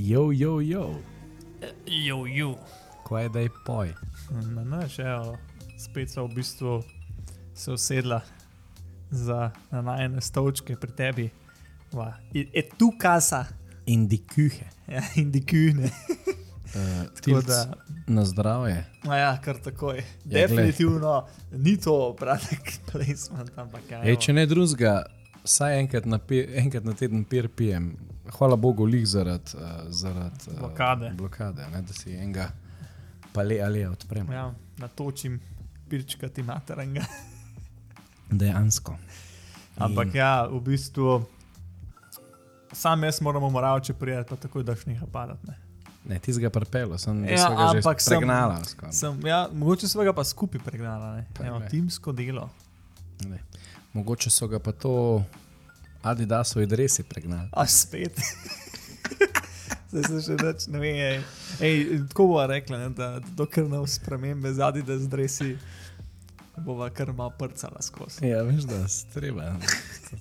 [0.00, 0.84] Jo, jo, jo,
[1.86, 2.54] Jo, jo.
[3.04, 3.90] kaj da je poj.
[4.88, 5.34] Še evo,
[5.76, 6.78] spet so v bistvu
[7.54, 8.20] se usedla
[9.10, 11.26] za na najne stolčke pri tebi.
[11.92, 12.46] Va, je,
[12.78, 13.44] tu kasa
[13.86, 14.66] In di kuhe.
[14.86, 15.90] ja, in dikune.
[16.70, 17.74] Uh, Tako da,
[18.06, 18.84] Na zdravje.
[19.04, 19.96] no ja, kar takoj.
[19.96, 24.00] Ja, Definitivno ni to product placement, ampak ja.
[24.04, 25.02] Ej, če ne drugega,
[25.44, 27.96] vsaj enkrat na, pe, enkrat na teden pijem.
[28.30, 31.10] Hvala Bogu, lih zaradi uh, zarad, uh, Blokade.
[31.10, 32.50] blokade ne, da si enega
[33.32, 34.30] pale ali odprem.
[34.30, 34.46] Ja,
[34.78, 35.40] natočim
[35.88, 37.04] pirčka ti materanga.
[38.30, 38.96] Dejansko.
[39.76, 41.24] Ampak ja, v bistvu.
[42.72, 45.46] Sam jaz moram v Moravče prijeti, pa tako daš neha padati.
[45.46, 45.56] Ne.
[46.04, 48.64] Ne, ti si ga prepelo, sem Ja, ja, ga ampak sem- pregnala.
[48.64, 48.92] skoraj.
[48.92, 51.26] Sem, ja, mogoče smo ga pa skupaj pregnali, ne.
[51.34, 51.68] Pa Evo, glej.
[51.68, 52.48] timsko delo.
[53.22, 53.38] Ne.
[53.92, 55.24] Mogoče so ga pa to
[56.02, 57.48] Adidasovi dresi pregnali.
[57.52, 58.16] A spet.
[59.90, 60.90] Zdaj se še več ne ve.
[60.94, 61.20] Ej.
[61.60, 61.78] Ej,
[62.12, 65.56] tako bo rekla, ne, da dokler ne spremembe zadnji, da zdresi,
[66.62, 68.22] bova kar malo prcala skozi.
[68.28, 69.48] Ja, veš, da se treba.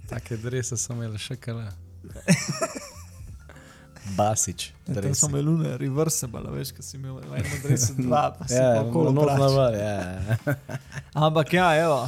[0.09, 1.61] Take drese so imeli še kar.
[4.17, 4.71] Basič.
[4.87, 5.19] Tam dresi.
[5.21, 9.11] so melune, reversible, veš, kaj si imel v enem dresu dva, pa si Ja, okolo
[9.13, 9.43] not obračal.
[9.45, 10.55] naval, ja.
[11.13, 11.99] Ampak ja, evo,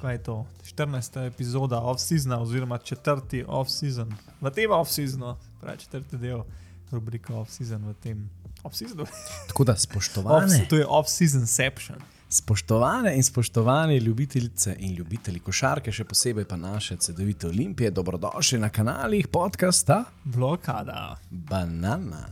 [0.00, 0.46] kaj je to?
[0.64, 1.26] 14.
[1.26, 4.12] epizoda off-seasona, oziroma četrti off-season.
[4.40, 6.42] V tem off-seasonu, pravi četrti del
[6.90, 8.30] rubrike off-season v tem
[8.62, 9.06] off-seasonu.
[9.48, 11.98] Tako da Off, spoštovane, to je off-season seption.
[12.28, 18.68] spoštovane in spoštovani ljubitelice in ljubitelji košarke, še posebej pa naše cedovite olimpije, dobrodošli na
[18.68, 21.16] kanalih podcasta Blokada.
[21.30, 22.28] Banana.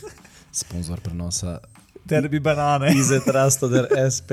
[0.60, 1.58] Sponzor prenosa
[2.04, 2.92] Derbi banane.
[2.94, 4.30] Izet Rastoder SP.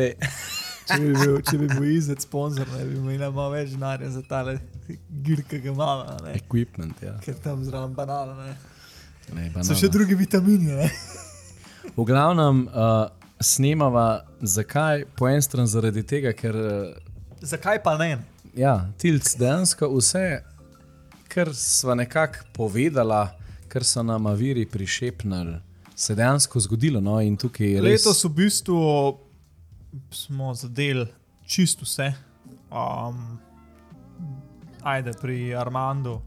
[0.89, 4.23] Če bi bil, če bi bil izet sponzor, ne bi imel malo več denarja za
[4.25, 6.33] tale gir, ki ga imamo, ne.
[6.39, 7.13] Equipment, ja.
[7.23, 8.33] ker tam zraven banana.
[8.41, 8.55] Ne.
[9.35, 10.73] Ne, So še drugi vitamini.
[10.73, 10.89] Ne.
[11.93, 13.05] V glavnem uh,
[13.41, 15.05] snemava, zakaj?
[15.17, 16.97] Po eni strani zaradi tega, ker uh,
[17.45, 18.17] Zakaj pa ne?
[18.57, 20.41] ja, tilc dejansko vse,
[21.31, 23.29] kar sva nekako povedala,
[23.69, 25.59] kar so nam viri prišepnili,
[25.95, 27.01] se dejansko zgodilo.
[27.01, 27.19] No?
[27.19, 27.83] Res.
[27.83, 28.79] Letos v bistvu
[30.11, 31.07] smo zadeli
[31.45, 32.13] čisto vse.
[32.71, 33.39] Um,
[34.83, 36.21] ajde, pri Armandu,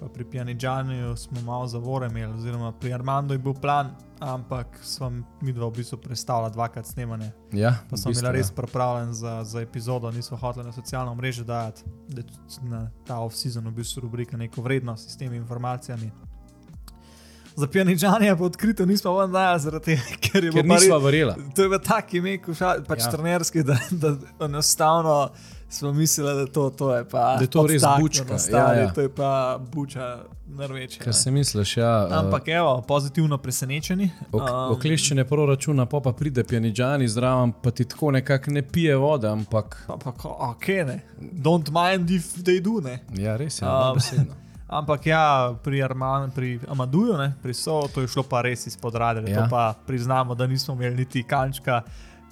[0.00, 5.10] pa pri Pijanidžanju smo malo zavore imeli, oziroma pri Armandu je bil plan, ampak smo
[5.40, 7.30] mi dva v bistvu predstavljali dvakrat snemanje.
[7.52, 8.54] Ja, Pa v sem bistvu, bila res ja.
[8.54, 13.18] pripravljen za, za epizodo, nismo hoteli na socialno mrežo dajati, da je tudi na ta
[13.18, 16.10] off-season v bistvu rubrika neko vrednost s temi informacijami.
[17.54, 21.04] Za pijanidžanje pa odkrito nismo vam dajali, zaradi tega, ker je bilo pa nisva res-
[21.04, 21.34] verjela.
[21.54, 22.38] To je v taki ime,
[22.88, 23.10] pač Ja.
[23.10, 25.30] trenerski, da, da enostavno
[25.68, 27.36] smo mislili, da to, to je pa.
[27.36, 28.92] Da je to res bučka, stari, ja, ja.
[28.92, 29.30] To je pa
[29.64, 30.18] buča
[30.48, 31.00] največja.
[31.00, 32.06] Kar se misliš, ja.
[32.06, 34.10] uh, Ampak evo, pozitivno presenečeni.
[34.32, 38.96] Ok, Um, okleščene proračuna, pa, pa pride pijanidžani zraven, pa ti tako nekako ne pije
[38.96, 41.00] vode, ampak Pa, pa, ko- ok, ne.
[41.20, 42.98] Don't mind if they do, ne.
[43.14, 43.66] ja, res je.
[43.66, 44.41] Um,
[44.72, 45.24] Ampak ja,
[45.54, 49.28] pri, Arman, pri Amaduju, ne, pri So, to je šlo pa res izpod radara.
[49.28, 49.36] Ja.
[49.38, 51.82] To pa priznamo, da nismo imeli niti kančka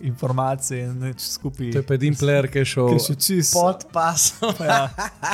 [0.01, 1.71] informacije in nič skupaj.
[1.71, 4.55] to je pa edin player, ki je šel čist pod pasom.
[4.55, 4.89] Pa Ja,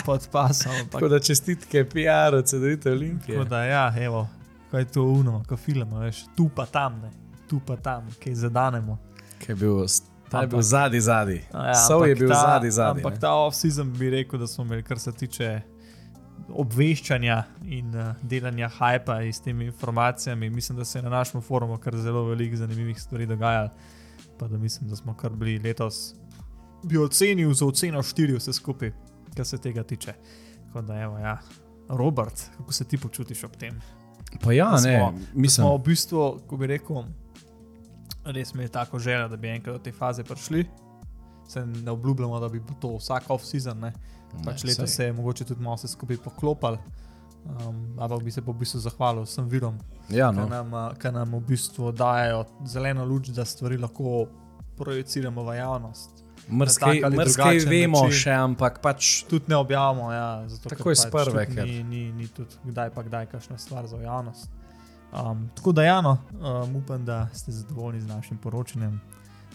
[0.05, 0.73] pod pasom.
[0.73, 3.39] ampak- Tako da čestitke PR-u, cedite Olimpije.
[3.39, 4.29] Tako da, ja, evo,
[4.71, 7.11] kaj je to uno, ko filmamo, veš, tu pa tam, ne,
[7.49, 8.99] tu pa tam, kaj zadanemo.
[9.39, 9.87] Ki je bil,
[10.29, 11.41] ta je bil Ampak- zadnji, zadnji.
[11.55, 13.01] Ja, Sov je ampak bil zadnji, zadnji.
[13.01, 13.21] Ampak ne.
[13.21, 15.61] ta off-season bi rekel, da smo imeli, kar se tiče
[16.51, 20.51] obveščanja in uh, delanja hypa s temi informacijami.
[20.51, 23.71] Mislim, da se je na našem forumu kar zelo veliko zanimivih stvari dogajalo.
[24.39, 26.15] Pa da mislim, da smo kar bili letos,
[26.85, 28.93] bi ocenil za oceno 4 vse skupaj,
[29.35, 30.13] kar se tega tiče.
[30.67, 31.39] Tako da, evo, ja.
[31.89, 33.81] Robert, kako se ti počutiš ob tem?
[34.43, 35.49] Pa ja, da ne, smo- Da mislim.
[35.57, 37.05] smo v bistvu, ko bi rekel,
[38.27, 40.67] res imeli tako željo, da bi enkrat do te faze prišli.
[41.49, 43.93] Se ne obljubljamo, da bi bilo to vsak off-season, ne.
[44.45, 44.87] Pač saj.
[44.87, 46.79] se je mogoče tudi malo vse skupaj poklopili.
[47.47, 49.77] Um, ampak bi se pa v bistvu zahvalil vsem virom,
[50.11, 50.47] Ja, ki no.
[50.47, 54.27] nam, a, ki nam v bistvu dajo zeleno luč, da stvari lahko
[54.77, 56.25] projiciramo v javnost.
[56.49, 58.19] Drugačen vemo način.
[58.19, 61.67] še, ampak pač Tudi ne objavimo, ja, zato, ker Takoj s pač prve, tudi ker-
[61.67, 64.51] Ni, ni, ni tudi kdaj pa kdaj kakšna stvar za javnost.
[65.13, 69.01] Um, tako da, Jano, um, upam, da ste zadovoljni z našim poročanjem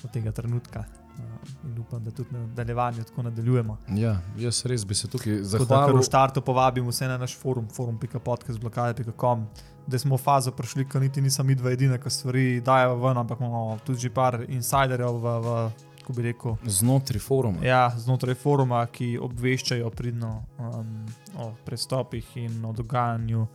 [0.03, 0.83] od tega trenutka.
[1.19, 3.77] Um, in upam, da tudi na nadaljevanju tako nadaljujemo.
[3.89, 5.97] Ja, jaz res bi se tukaj Tako da, zahvalil.
[5.99, 9.45] v startu povabim vse na naš forum, forum.podcast.com,
[9.87, 13.17] da smo v fazo prišli, ko niti nisem mi dva edina, ki stvari dajo ven,
[13.17, 15.71] ampak imamo tudi že par insiderjev v, v
[16.01, 16.55] kako bi rekel.
[16.65, 17.65] Znotraj foruma.
[17.65, 21.05] Ja, znotraj foruma, ki obveščajo pridno um,
[21.37, 23.47] o prestopih in o dogajanju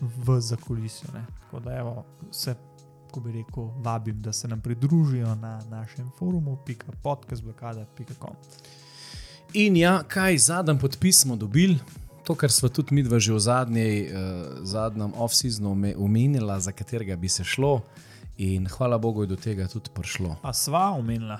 [0.00, 1.08] v zakulisju.
[1.40, 2.54] Tako da evo, vse,
[3.12, 6.58] ko bi rekel, vabim, da se nam pridružijo na našem forumu
[7.02, 8.36] podcast.com.
[9.54, 11.78] In ja, kaj zadnji podpis smo dobili,
[12.24, 17.16] to, kar smo tudi mi dva že v zadnji, uh, zadnjem off-seasonu omenila, za katerega
[17.16, 17.80] bi se šlo.
[18.38, 20.36] In hvala Bogu, je do tega tudi prišlo.
[20.42, 21.38] A sva omenila?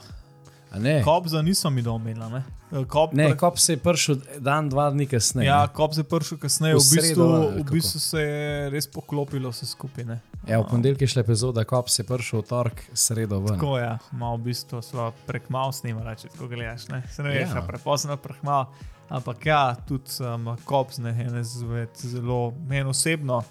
[0.73, 2.29] A Ne, Kobza nisem mi omenila.
[2.31, 2.43] Ne,
[2.73, 5.45] Eh, Kob, ne pre- kop se je prišel dan, dva dni kasneje.
[5.45, 7.25] Ja, Kob je prišel kasneje, V v bistvu,
[7.55, 10.05] v bistvu se je res poklopilo vse skupaj.
[10.05, 10.21] ne.
[10.43, 13.53] Ja, v ponedeljek je šla epizoda, kop se je prišel v torek, sredo ven.
[13.53, 16.89] Tako je, malo v bistvu smo prek mal snimali, če tako gledaš.
[16.89, 17.57] Ne, se ne veš, Ja.
[17.57, 17.63] ja.
[17.63, 18.73] prepozno prek mal.
[19.11, 23.43] Ampak ja, tudi um, Kops, ne, ene izmed zelo, meni osebno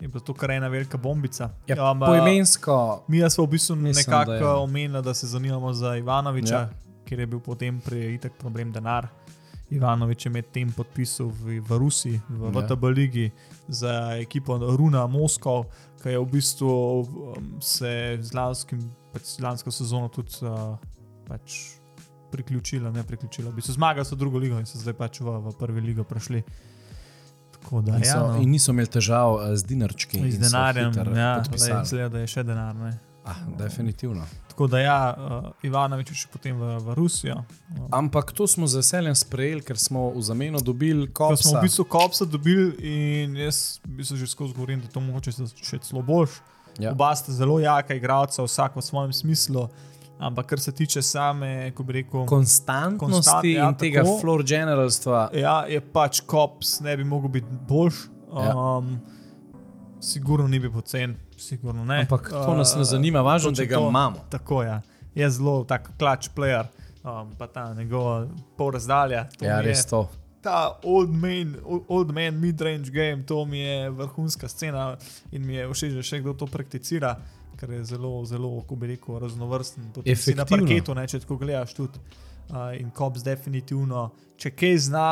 [0.00, 1.50] je bila to kar ena velika bombica.
[1.66, 4.44] Ja, Um, poimensko, Mi smo v bistvu nekako da je.
[4.46, 6.70] omenili, da se zanimamo za Ivanoviča, Ja.
[7.04, 9.08] ker je bil potem prej itak problem denar.
[9.70, 12.50] Ivanovič je medtem podpisal v, v Rusiji, v Ja.
[12.52, 13.30] VTB ligi
[13.68, 15.64] za ekipo Runa Moskov,
[16.02, 16.70] ki je v bistvu
[17.00, 17.06] um,
[17.60, 18.80] se z, lanskim,
[19.12, 20.74] pač lansko sezono tudi uh,
[21.28, 21.76] pač
[22.30, 23.50] priključila, ne priključila.
[23.50, 26.42] V bistvu zmagali so drugo ligo in so zdaj pač v, v prvi ligo prišli.
[26.42, 26.69] Tako
[27.70, 28.40] da in, ja, so, no.
[28.42, 30.22] in niso imeli težav eh, z dinarčki.
[30.30, 31.42] Z denarjem, ja,
[31.84, 32.74] zgleda, da je še denar.
[32.74, 32.98] Ne.
[33.24, 34.24] Ah, definitivno.
[34.48, 37.36] Tako da ja, uh, Ivanovič je potem v, v Rusijo.
[37.36, 41.58] Uh, Ampak to smo z veseljem sprejeli, ker smo v zameno dobili Ko smo kopsa.
[41.58, 45.48] v bistvu kopsa dobili in jaz v bistvu že skozi govorim, da to mogoče se
[45.62, 46.40] še celo boljš.
[46.80, 46.92] Ja.
[46.92, 49.68] Oba sta zelo jaka igralca, vsak v svojem smislu.
[50.20, 54.18] Ampak kar se tiče same, ko bi rekel, Konstantnosti Konstant, ja, in tega tako.
[54.18, 55.30] floor generalstva.
[55.34, 57.94] ja, je pač kops, ne bi mogel biti boljš.
[58.34, 58.52] Ja.
[58.54, 59.00] Um,
[60.02, 62.00] Sigurno ni bil pocen, sigurno ne.
[62.00, 63.88] Ampak to nas ne Uh, zanima, važno, da ga to.
[63.88, 64.16] imamo.
[64.30, 64.80] Tako je.
[65.14, 66.64] Je zelo tak klač player,
[67.04, 68.26] um, pa ta njegova
[68.56, 69.26] pol razdalja.
[69.30, 70.08] to Ja, mi je- res to.
[70.42, 71.56] Ta old man,
[71.88, 74.96] old man mid-range game, to mi je vrhunska scena
[75.32, 77.14] in mi je všeč, da še kdo to prakticira,
[77.60, 79.90] ker je zelo, zelo, kako bi rekel, raznovrsten.
[79.94, 82.00] Potem si Na parketu, ne, če tako gledaš tudi.
[82.50, 84.08] Uh, in Kops definitivno,
[84.40, 85.08] če kaj zna,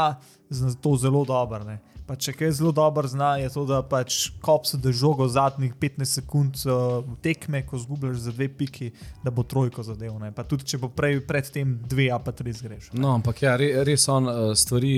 [0.51, 1.63] zna to zelo dobro.
[1.65, 1.79] ne.
[2.09, 6.05] Pa če kaj zelo dobro zna, je to, da pač Kops da žogo zadnjih 15
[6.21, 8.91] sekund uh, tekme, ko zgubljaš za dve piki,
[9.25, 10.15] da bo trojko zadev.
[10.23, 10.31] Ne.
[10.33, 12.89] Pa tudi če bo prej predtem dve, a pa tri zgreš.
[12.97, 14.95] No, ampak ja, re, res on uh, stvari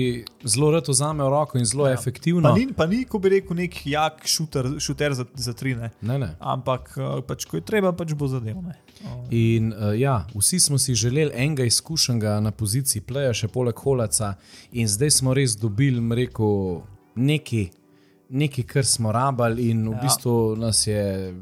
[0.47, 1.97] zelo rado vzame v roko in zelo Ja.
[1.99, 2.47] efektivno.
[2.47, 5.91] Pa ni, pa ni, ko bi rekel, nek jak šuter, šuter za, za tri, ne.
[6.01, 6.31] Ne, ne.
[6.39, 8.61] ampak uh, pač, ko je treba, pač bo zadev.
[8.63, 8.77] Ne.
[9.03, 13.75] Uh, In uh, ja, vsi smo si želeli enega izkušenega na poziciji pleja, še poleg
[13.83, 14.35] Holaca,
[14.71, 16.81] in zdaj smo res dobili, rekel,
[17.15, 17.67] nekaj,
[18.29, 19.99] nekaj kar smo rabili, in v Ja.
[20.01, 21.33] bistvu nas je.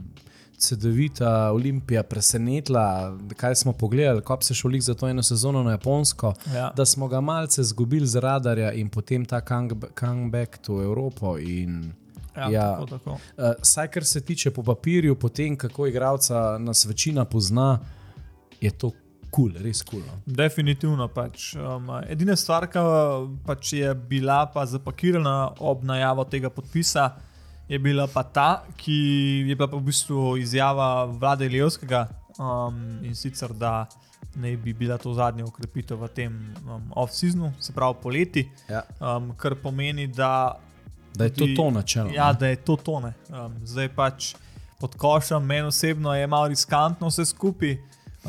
[0.59, 5.71] CD-vita Olimpija presenetila, kaj smo pogledali, ko se šel lik za to eno sezono na
[5.71, 6.71] Japonsko, ja.
[6.75, 11.37] da smo ga malce izgubili z radarja in potem ta come- comeback to Evropo.
[11.37, 11.93] In,
[12.37, 12.71] ja, ja.
[12.73, 13.11] Tako, tako.
[13.11, 13.17] uh,
[13.61, 17.79] saj kar se tiče po papirju, potem kako igralca nas večina pozna,
[18.61, 18.91] je to
[19.31, 20.01] kul, cool, res kul.
[20.01, 20.35] Cool, no.
[20.35, 21.07] Definitivno.
[21.07, 22.83] Pač, um, edina stvar, ki
[23.45, 27.11] pač je bila pa zapakirana ob najavi tega podpisa,
[27.69, 28.99] je bila pa ta, ki
[29.49, 32.07] je bila v bistvu izjava vlade Ilijovskega
[32.39, 33.87] um, in sicer, da
[34.35, 36.33] naj bi bila to zadnja ukrepitev v tem
[36.65, 38.83] um, off-seasonu, se pravi poleti, ja.
[39.01, 40.57] um, kar pomeni, da
[41.15, 42.09] Da je to Tudi- to načelo.
[42.13, 42.37] Ja, ne.
[42.39, 43.13] da je to tone.
[43.29, 44.35] Um, zdaj pač
[44.79, 47.77] pod košem, meni osebno je malo riskantno vse skupaj.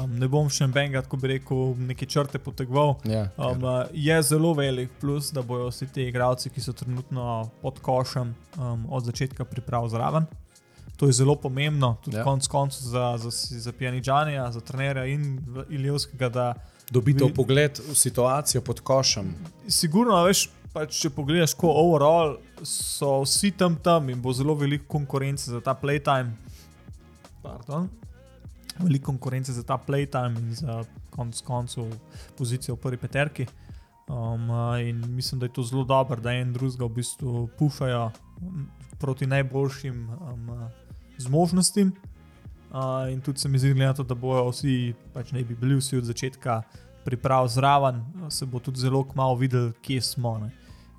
[0.00, 2.96] Um, ne bom še enega, tako bi rekel, neke črte potegoval.
[3.04, 7.24] Ja, Um, je zelo velik plus, da bodo vsi ti igralci, ki so trenutno
[7.60, 10.26] pod košem, um, od začetka priprav zraven.
[10.96, 12.20] To je zelo pomembno, tudi Ja.
[12.20, 12.24] ja.
[12.24, 15.38] konec koncev za, za, za Pjanidžanja, za trenerja in
[15.68, 16.54] Ilijevskega, da
[16.90, 19.34] Dobite Vi- pogled v situacijo pod košem.
[19.68, 24.84] Sigurno, veš, pač, če pogledaš, ko overall so vsi tam tam in bo zelo veliko
[24.88, 26.32] konkurence za ta playtime.
[27.42, 27.88] Pardon.
[28.78, 31.90] Veliko konkurence za ta playtime in za konec koncev
[32.38, 33.46] pozicijo v prvi peterki.
[34.08, 34.50] Um,
[34.80, 38.10] in mislim, da je to zelo dobro, da en drugega v bistvu pušajo
[38.98, 40.48] proti najboljšim um,
[41.18, 41.92] zmožnostim.
[42.70, 45.96] Uh, in tudi se mi zdi, to, da bojo vsi, pač ne bi bili vsi
[45.96, 46.62] od začetka
[47.04, 50.38] priprav zraven, se bo tudi zelo kmalo videl, kje smo.
[50.38, 50.50] Ne.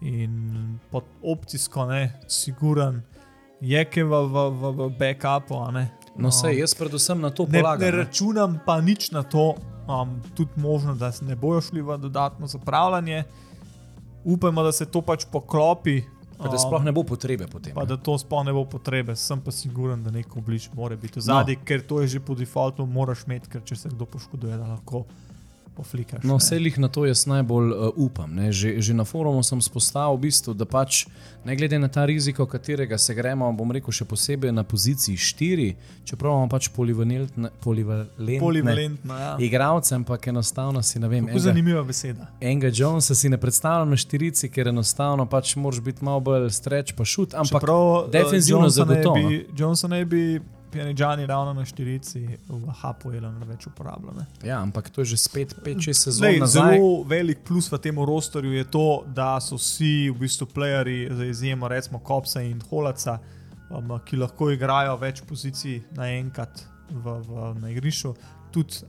[0.01, 3.01] In pod opcijsko, ne, siguren,
[3.61, 5.61] je kaj v, v, v, v backupu.
[5.71, 5.89] Ne.
[6.17, 7.85] No, sej, jaz predvsem na to Ne, polagam.
[7.85, 8.03] ne ne.
[8.03, 9.55] računam pa nič na to,
[9.87, 13.23] um, tudi možno, da se ne bojo šli v dodatno zapravljanje.
[14.23, 16.01] Upajmo, da se to pač poklopi.
[16.37, 17.73] Pa da um, sploh ne bo potrebe potem.
[17.73, 17.87] Pa ne.
[17.87, 21.23] da to sploh ne bo potrebe, sem pa siguren, da neko oblič mora biti v
[21.23, 21.65] zadnji, no.
[21.65, 25.05] ker to je že po defaultu, moraš imeti, ker če se kdo poškoduje, da lahko
[25.71, 26.23] poflikaš.
[26.23, 26.37] No, ne.
[26.37, 28.29] vse jih na to jaz najbolj uh, upam.
[28.31, 28.51] ne.
[28.51, 31.05] Že, že na forumu sem spostavil, v bistvu, da pač
[31.43, 35.73] ne glede na ta riziko, katerega se gremo, bom rekel še posebej na poziciji 4,
[36.03, 39.35] čeprav imamo pač polivalentne, polivalentne Polivalentno, ja.
[39.39, 41.23] igralce, ampak enostavno si ne vem.
[41.23, 42.27] Kako enega- zanimiva beseda.
[42.41, 46.91] Enga Jonesa si ne predstavljam na štirici, ker enostavno pač moraš biti malo bolj streč
[46.91, 49.15] pa šut, ampak Čeprav, eh, defenzivno Johnson naj zagotovo.
[49.23, 54.15] bi- Johnson naj bi Pjaničani ravno na štirici v Hapu več uporabljal.
[54.15, 54.25] ne.
[54.47, 56.77] Ja, ampak to je že spet 5-6 sezon Lej, nazaj.
[56.77, 61.25] zelo velik plus v tem rosterju je to, da so vsi v bistvu playerji, za
[61.25, 63.19] izjemo recimo Kopsa in Holaca,
[63.69, 68.15] um, ki lahko igrajo več pozicij naenkrat v, v, na igrišču.
[68.51, 68.81] Tudi,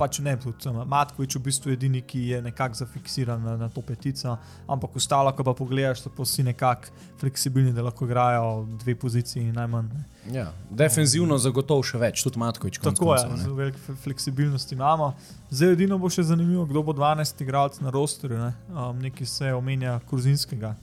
[0.00, 4.38] pač ne, tudi Matkovič v bistvu edini, ki je nekako zafiksiran na, na to petico,
[4.68, 9.52] ampak ostalo, ko pa pogledaš, so pa vsi nekako fleksibilni, da lahko igrajo dve poziciji
[9.52, 9.90] najmanj.
[9.92, 10.04] Ne.
[10.32, 12.80] Ja, defenzivno zagotovo še več, tudi Matkovič.
[12.84, 15.12] Tako je, zelo veliko fleksibilnosti imamo.
[15.50, 18.38] Zdaj, edino bo še zanimivo, kdo bo 12 igralcev na rosterju.
[18.40, 18.52] Ne?
[18.72, 20.74] Um, nekaj se omenja Kurzinskega,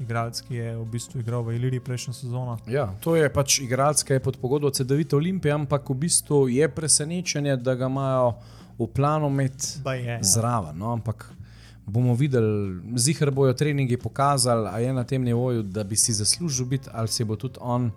[0.00, 2.58] igralec, ki je v bistvu igral v Iliriji prejšnjo sezono.
[2.66, 6.68] Ja, to je pač igralec, ki je pod pogodbo CD-vite Olimpije, ampak v bistvu je
[6.68, 8.34] presenečenje, da ga imajo
[8.78, 10.22] v planu imeti Ba je, ja.
[10.22, 10.78] zraven.
[10.78, 10.92] No?
[10.92, 11.26] Ampak
[11.86, 16.66] bomo videli, zihar bojo treningi pokazali, a je na tem nivoju, da bi si zaslužil
[16.66, 17.90] biti, ali si bo tudi on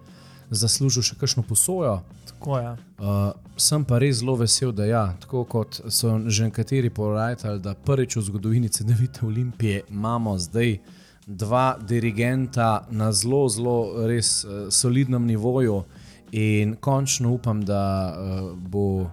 [0.52, 2.02] zaslužil še kakšno posojo.
[2.28, 2.72] Tako je.
[3.00, 7.76] Uh, sem pa res zelo vesel, da ja, tako kot so že nekateri porajali, da
[7.76, 10.80] prvič v zgodovini CD-vite Olimpije imamo zdaj
[11.36, 15.84] dva dirigenta na zelo, zelo res uh, solidnem nivoju
[16.32, 19.10] in končno upam, da uh, bo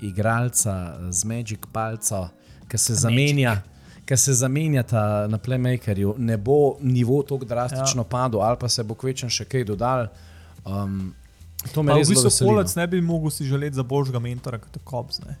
[0.00, 2.28] igralca z Magic palco,
[2.68, 3.62] ki se zamenja.
[4.08, 8.08] Ki se zamenjata na playmakerju, ne bo nivo tako drastično ja.
[8.08, 10.06] padel, ali pa se bo kvečen še kaj dodal.
[10.64, 11.12] Um,
[11.74, 12.54] to me Pa res zelo bistvu veseli.
[12.56, 12.64] no.
[12.76, 15.20] Ne bi mogel si želeti za božjega mentora kot Kops.
[15.26, 15.36] ne.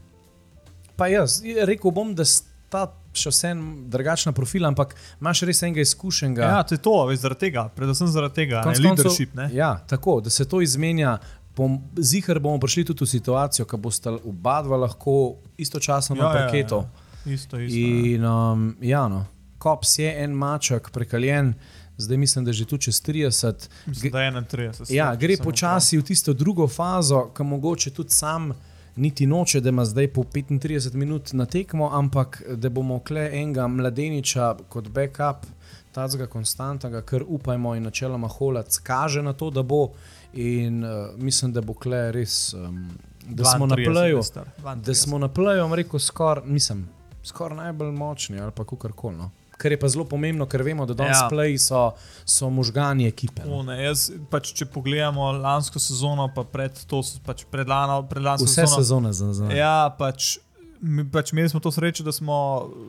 [0.96, 2.24] Pa jaz rekel bom, da
[2.68, 2.84] sta
[3.16, 6.44] še vsem drugačna profila, ampak imaš res enega izkušenega.
[6.44, 9.34] Ja, to je to, veš, zaradi tega, predvsem zaradi tega, Konec ne, leadership.
[9.34, 9.48] Ne?
[9.56, 11.18] Ja, tako, da se to izmenja.
[11.58, 16.84] Bom, zihar bomo prišli tudi v situacijo, ko bosta oba dva lahko istočasno na parketu.
[16.84, 17.76] Ja, Isto, isto.
[17.76, 18.14] ja.
[18.14, 19.24] In um, ja, no,
[19.58, 21.50] Kops je en maček, prekaljen,
[21.98, 23.66] zdaj mislim, da je že tu čez 30.
[23.90, 24.92] Mislim, da je 31.
[24.94, 28.52] Ja, gre počasi v tisto drugo fazo, ki mogoče tudi sam
[28.98, 33.68] niti noče, da ima zdaj po 35 minut na tekmo, ampak da bomo kle enega
[33.68, 35.46] mladeniča kot backup,
[35.92, 39.88] tazga konstantnega, kar upajmo in načeloma holac kaže na to, da bo.
[40.32, 42.90] In uh, mislim, da bo kle res, um,
[43.24, 44.16] da smo na 32 plaju.
[44.16, 44.82] je star, 32.
[44.84, 46.88] Da smo na plaju, rekel, skoraj, mislim,
[47.24, 49.16] skoraj najbolj močni ali pa kar koli.
[49.16, 49.30] No.
[49.58, 51.28] Kar je pa zelo pomembno, ker vemo, da danes Ja.
[51.28, 51.92] play so,
[52.24, 53.42] so možgani ekipe.
[53.42, 53.56] No.
[53.56, 58.62] O, ne, jaz, pač, če pogledamo lansko sezono, pa pred to, pač predlano, predlansko Vse
[58.62, 58.76] sezono.
[58.76, 59.56] sezone za zdaj.
[59.56, 60.38] Ja, pač,
[60.80, 62.38] mi, pač imeli smo to srečo, da smo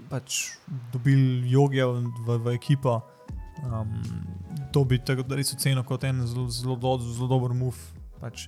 [0.10, 0.52] pač,
[0.94, 3.00] dobili joge v, v, v ekipo.
[3.60, 3.90] Um,
[4.72, 7.82] to bi tako res ocenil kot en zelo, zelo, do, zelo dober move.
[8.22, 8.46] Pač.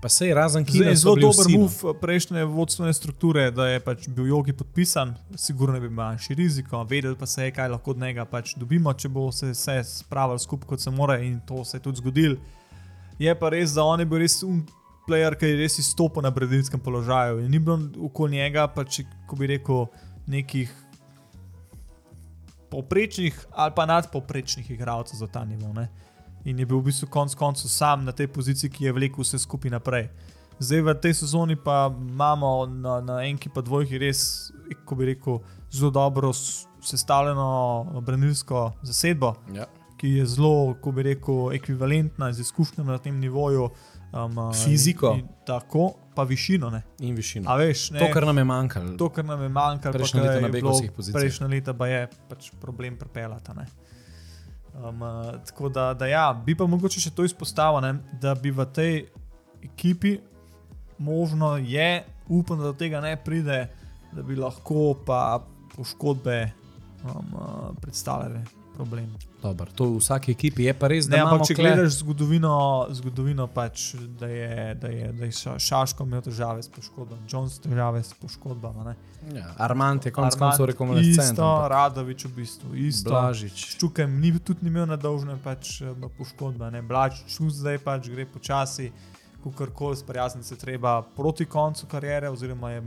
[0.00, 1.58] Pa se je razen Kina, je zelo dober no.
[1.58, 6.82] move prejšnje vodstvene strukture, da je pač bil jogi podpisan, sigurno bi imel manjši riziko,
[6.84, 10.38] vedeli pa se je, kaj lahko od njega pač dobimo, če bo se vse spravil
[10.38, 12.36] skupaj, kot se mora, in to se je tudi zgodilo.
[13.18, 14.60] Je pa res, da on je bil res un
[15.08, 17.78] player, ki je res izstopil na bredinskem položaju in ni bilo
[18.10, 19.86] okoli njega, pač, ko bi rekel,
[20.26, 20.72] nekih
[22.70, 25.72] povprečnih ali pa nadpovprečnih igralcev za ta nivo.
[25.72, 25.88] Ne?
[26.46, 29.38] In je bil v bistvu konec koncev sam na tej poziciji, ki je vlekel vse
[29.38, 30.08] skupaj naprej.
[30.58, 34.52] Zdaj v tej sezoni pa imamo na, na enki pa dvojki res,
[34.84, 36.30] ko bi rekel, zelo dobro
[36.80, 37.48] sestavljeno
[38.00, 39.66] branilsko zasedbo, Ja.
[39.96, 43.70] ki je zelo, ko bi rekel, ekvivalentna z izkušnjami na tem nivoju.
[44.14, 45.10] Um, Fiziko.
[45.10, 46.70] In, in tako, pa višino.
[46.70, 46.82] Ne.
[47.00, 47.50] In višino.
[47.50, 48.94] A veš, ne, To, kar nam je manjkalo.
[48.96, 51.20] to, kar nam je manjkalo, pa Prejšnja leta je na bilo bekovskih pozicijah.
[51.20, 53.50] Prejšnja leta pa je pač problem pripeljati.
[53.56, 53.66] ne.
[54.76, 58.52] Um, uh, tako da, da ja, bi pa mogoče še to izpostavil, ne, da bi
[58.52, 58.98] v tej
[59.64, 60.18] ekipi
[60.98, 63.66] možno je, upam, da do tega ne pride,
[64.12, 65.40] da bi lahko pa
[65.76, 66.38] poškodbe
[67.04, 68.44] um, uh, predstavljale
[68.76, 69.08] problem.
[69.40, 71.92] Dobar, to v vsaki ekipi je pa res, da Ne, imamo ampak če kle- gledaš
[71.96, 72.52] zgodovino,
[72.90, 77.58] zgodovino pač, da je, da je, da je Ša- Šaško imel težave s poškodbami, Jones
[77.58, 78.84] težave s poškodbami.
[78.84, 78.94] ne.
[79.32, 81.32] Ja, Armand je konec koncev rekonvalescent.
[81.32, 83.10] Isto, ampak Radovič v bistvu, isto.
[83.10, 83.56] Blažič.
[83.72, 88.92] Ščukem ni tudi ni imel nedolžne pač, eh, poškodbe, ne Blažič zdaj pač gre počasi,
[89.42, 92.82] kakorkoli sprijazniti se treba proti koncu kariere, oziroma je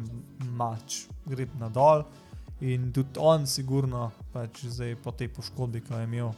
[0.52, 2.04] mač, gre nadol.
[2.62, 6.32] In tudi on, sigurno, pač zdaj po tej poškodbi, ki jo je imel,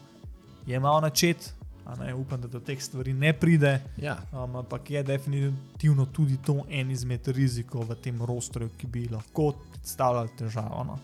[0.67, 1.53] je malo načet,
[1.85, 3.81] a Ne, upam, da do teh stvari ne pride.
[3.97, 9.07] Ja, Um, ampak je definitivno tudi to en izmed rizikov v tem rostru, ki bi
[9.11, 10.83] lahko predstavljal težavo.
[10.83, 10.99] No.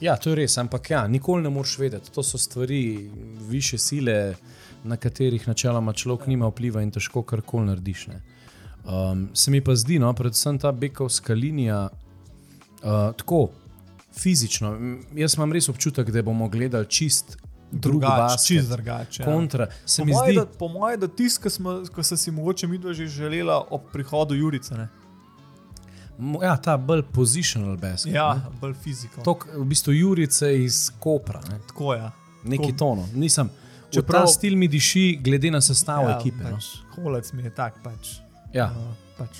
[0.00, 2.12] ja, to je res, ampak ja, nikoli ne moreš vedeti.
[2.12, 3.10] To so stvari,
[3.48, 4.34] više sile,
[4.84, 8.06] na katerih načeloma človek nima vpliva in težko karkoli narediš.
[8.06, 8.22] Ne.
[8.84, 13.48] Um, se mi pa zdi, no, predvsem ta bekovska linija, uh, tako
[14.18, 14.76] fizično.
[15.14, 17.36] Jaz imam res občutek, da bomo gledali čist
[17.72, 19.22] drug Drugače, čist drugače.
[19.22, 19.26] ja.
[19.26, 19.66] kontra.
[19.86, 21.08] Se Po mi moje, zdi, da, mojem, da
[21.50, 24.74] smo- ko sem si mogoče midva že želela ob prihodu Jurice.
[24.74, 24.88] Ne?
[26.42, 28.14] ja, ta bolj positional basket.
[28.14, 28.58] Ja, ne.
[28.60, 29.20] bolj fiziko.
[29.22, 31.58] To, v bistvu Jurice iz Kopra, ne.
[31.68, 32.10] Tako je.
[32.44, 33.08] neki Tako- tono.
[33.14, 33.50] Nisem.
[33.90, 36.44] Čeprav ta stil mi diši, glede na sestavo ja, ekipe.
[36.44, 36.50] No.
[36.50, 36.64] pač,
[36.96, 38.18] Holec mi je tak, pač,
[38.52, 38.66] Ja.
[38.66, 39.36] uh, pač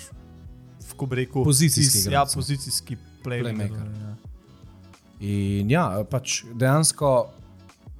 [0.97, 2.39] ko bi rekel, Pozicijski Ja, igralec, no.
[2.39, 3.69] pozicijski playmaker.
[3.69, 3.85] Playmaker.
[4.01, 4.15] Ja.
[5.19, 7.11] In ja, pač dejansko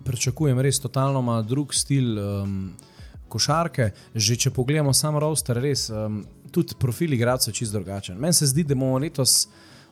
[0.06, 2.58] pričakujem res totalno drug stil um,
[3.28, 3.92] košarke.
[4.16, 6.22] Že če pogledamo sam roster, res um,
[6.54, 8.20] tudi profil igralcev je čist drugačen.
[8.20, 9.48] Meni se zdi, da bomo letos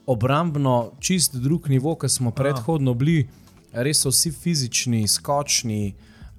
[0.06, 3.26] obrambno čist drug nivo, kot smo predhodno bili.
[3.76, 5.96] Res so vsi fizični, skočni,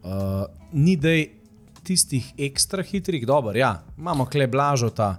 [0.07, 1.12] uh, ni da
[1.87, 5.16] tistih ekstra hitrih, dobro, ja, imamo kle blažota.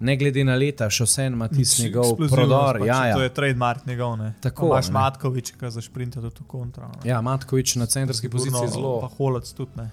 [0.00, 2.78] Ne glede na leta, še vse ima tisti njegov prodor.
[2.80, 3.16] Pač, Ja, ja.
[3.18, 4.16] To je trademark njegov.
[4.16, 4.32] Ne.
[4.40, 4.94] Tako, Imaš ne.
[4.96, 6.88] Matkovič, ki za sprinta tudi kontra.
[6.88, 7.02] No.
[7.04, 8.94] Ja, Matkovič na centrski poziciji je zelo.
[9.04, 9.90] Pa holec tudi ne.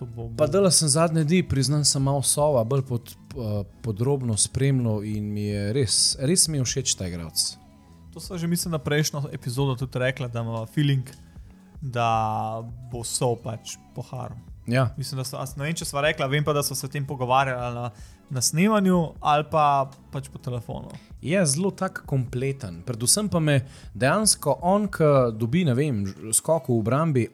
[0.00, 0.36] To bo, bo.
[0.40, 5.28] Pa da sem zadnje dni, priznam, sem malo sova, bolj pod, uh, podrobno spremljal in
[5.34, 7.58] mi je res, res mi je všeč ta igralec.
[8.12, 11.04] To so že mislim na prejšnjo epizodo tudi rekla, da ima feeling,
[11.80, 12.08] da
[12.92, 14.36] bo so pač poharal.
[14.66, 16.90] Ja, Mislim, da so, ne vem, če sva rekla, vem pa, da so se o
[16.90, 17.88] tem pogovarjali na,
[18.32, 19.64] na snemanju ali pa
[20.10, 20.88] pač po telefonu.
[21.22, 22.80] je zelo tak kompleten.
[22.82, 23.60] Predvsem pa me
[23.94, 26.00] dejansko on, ki dobi, ne vem,
[26.32, 27.26] skok v obrambi,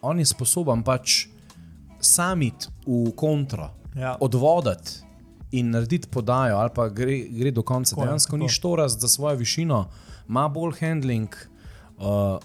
[0.00, 1.26] on je sposoben pač
[2.00, 4.16] samit v kontro, Ja.
[4.20, 5.02] odvoditi
[5.52, 7.94] in narediti podajo, ali pa gre, gre do konca.
[7.94, 8.52] Tako Dejansko ni tako.
[8.52, 9.84] štorast za svojo višino,
[10.28, 11.28] ima bolj handling,
[11.98, 12.38] uh,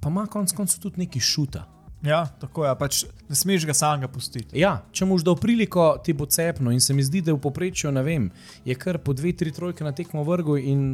[0.00, 1.64] pa ima konec koncev tudi neki šuta.
[2.06, 2.98] Ja, tako je, pač
[3.28, 4.58] ne smeš ga samega pustiti.
[4.60, 6.70] Ja, če mu dal priliko, ti bo cepno.
[6.74, 8.28] In se mi zdi, da v povprečju vem,
[8.64, 10.84] je kar po dve, tri trojke na tekmo vrgu in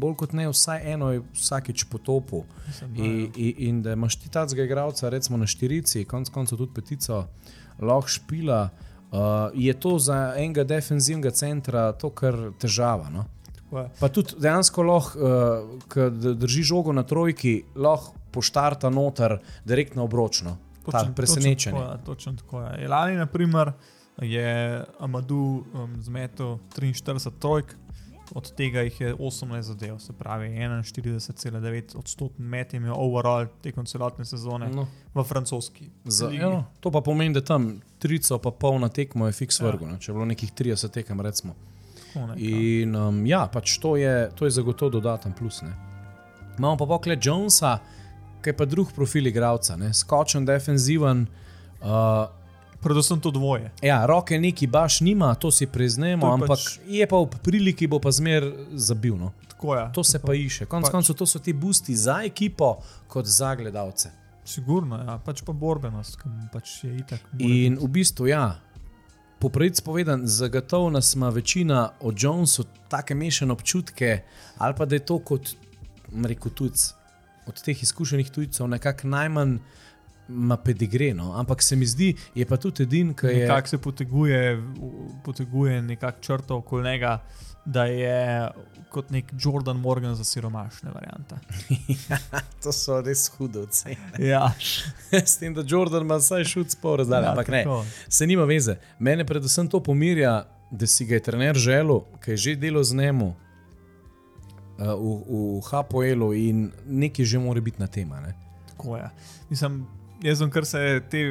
[0.00, 2.44] bolj kot ne, vsaj eno je vsakeč potopil.
[2.66, 6.60] Mislim, da, In, in, in da imaš ti tacga igralca, recimo na štirici, konec koncev
[6.60, 7.24] tudi petico,
[7.80, 8.68] lahko špila.
[9.08, 13.08] Uh, je to za enega defenzivnega centra to kar težava.
[13.08, 13.24] No?
[13.72, 13.88] je.
[14.00, 20.56] Pa tudi dejansko lahko, uh, ko drži žogo na trojki, lahko poštarta noter direktno obročno.
[20.92, 21.76] Ta presenečenje.
[21.76, 22.04] Točno tako je.
[22.06, 22.88] Točno tako je.
[22.88, 23.72] Lani, na primer,
[24.18, 24.48] je
[24.98, 25.36] Amadu
[25.74, 27.74] um, zmetel 43 trojk,
[28.30, 33.86] od tega jih je 18 zadev, se pravi 41,9 odstotkov met je imel overall tekom
[33.86, 34.86] celotne sezone No.
[35.14, 35.90] v francoski.
[36.04, 36.42] Za, ligi.
[36.42, 39.66] ja, to pa pomeni, da tam trico pa pol na tekmo je fiks Ja.
[39.66, 39.98] vrgo, ja.
[39.98, 41.54] če je bilo nekih 30 tekem, recimo.
[42.36, 45.62] In um, ja, pač to je, to je zagotovo dodaten plus.
[45.62, 45.72] Ne.
[46.58, 47.78] Imamo pa pokle Jonesa,
[48.42, 49.92] ki je pa drug profil igralca, ne.
[49.94, 51.26] skočen, defenziven.
[51.80, 52.26] Uh,
[52.80, 53.70] Predvsem to dvoje.
[53.82, 57.26] ja, roke neki baš nima, to si priznemo, To je ampak pač- je pa v
[57.42, 59.16] priliki, bo pa zmer zabil.
[59.16, 59.32] No.
[59.48, 59.90] Tako je.
[59.92, 60.26] To se tako.
[60.26, 60.66] pa išče.
[60.66, 62.76] Konec Pač- koncev, to so ti boosti za ekipo,
[63.08, 64.10] kot za gledalce.
[64.44, 65.18] Sigurno, ja.
[65.18, 67.20] pač pa borbenost, ki pač je itak.
[67.38, 67.84] In biti.
[67.84, 68.60] v bistvu, ja,
[69.38, 74.22] po pravici povedan, zagotovo nas ima večina o Jonesu tako mešane občutke,
[74.58, 75.50] ali pa da je to kot
[76.24, 76.94] rekel, tujc,
[77.48, 79.58] od teh izkušenih tujcev nekako najmanj.
[80.28, 81.30] Ma pedigre, no.
[81.40, 83.36] ampak se mi zdi, je pa tudi edin, ki je.
[83.46, 84.62] Nekako se poteguje,
[85.24, 87.22] poteguje nekako črto okoli njega,
[87.64, 88.50] da je
[88.92, 91.36] kot nek Jordan Morgan za siromašne variante.
[92.62, 94.12] to so res hude ocene.
[94.18, 94.52] Ja,
[95.24, 97.64] S tem, da Jordan ima vsaj šut spor razdalje, ja, ampak ne.
[97.64, 97.84] tako.
[98.08, 98.76] Se nima veze.
[98.98, 102.94] Mene predvsem to pomirja, da si ga je trener želel, ki je že delal z
[102.94, 103.47] njemu uh,
[104.78, 105.12] v,
[105.58, 108.20] v HPL-u in nekaj že mora biti na tema.
[108.20, 108.34] Ne?
[108.70, 109.10] Tako je.
[109.50, 109.86] Mislim,
[110.22, 111.22] jaz sem, kar se te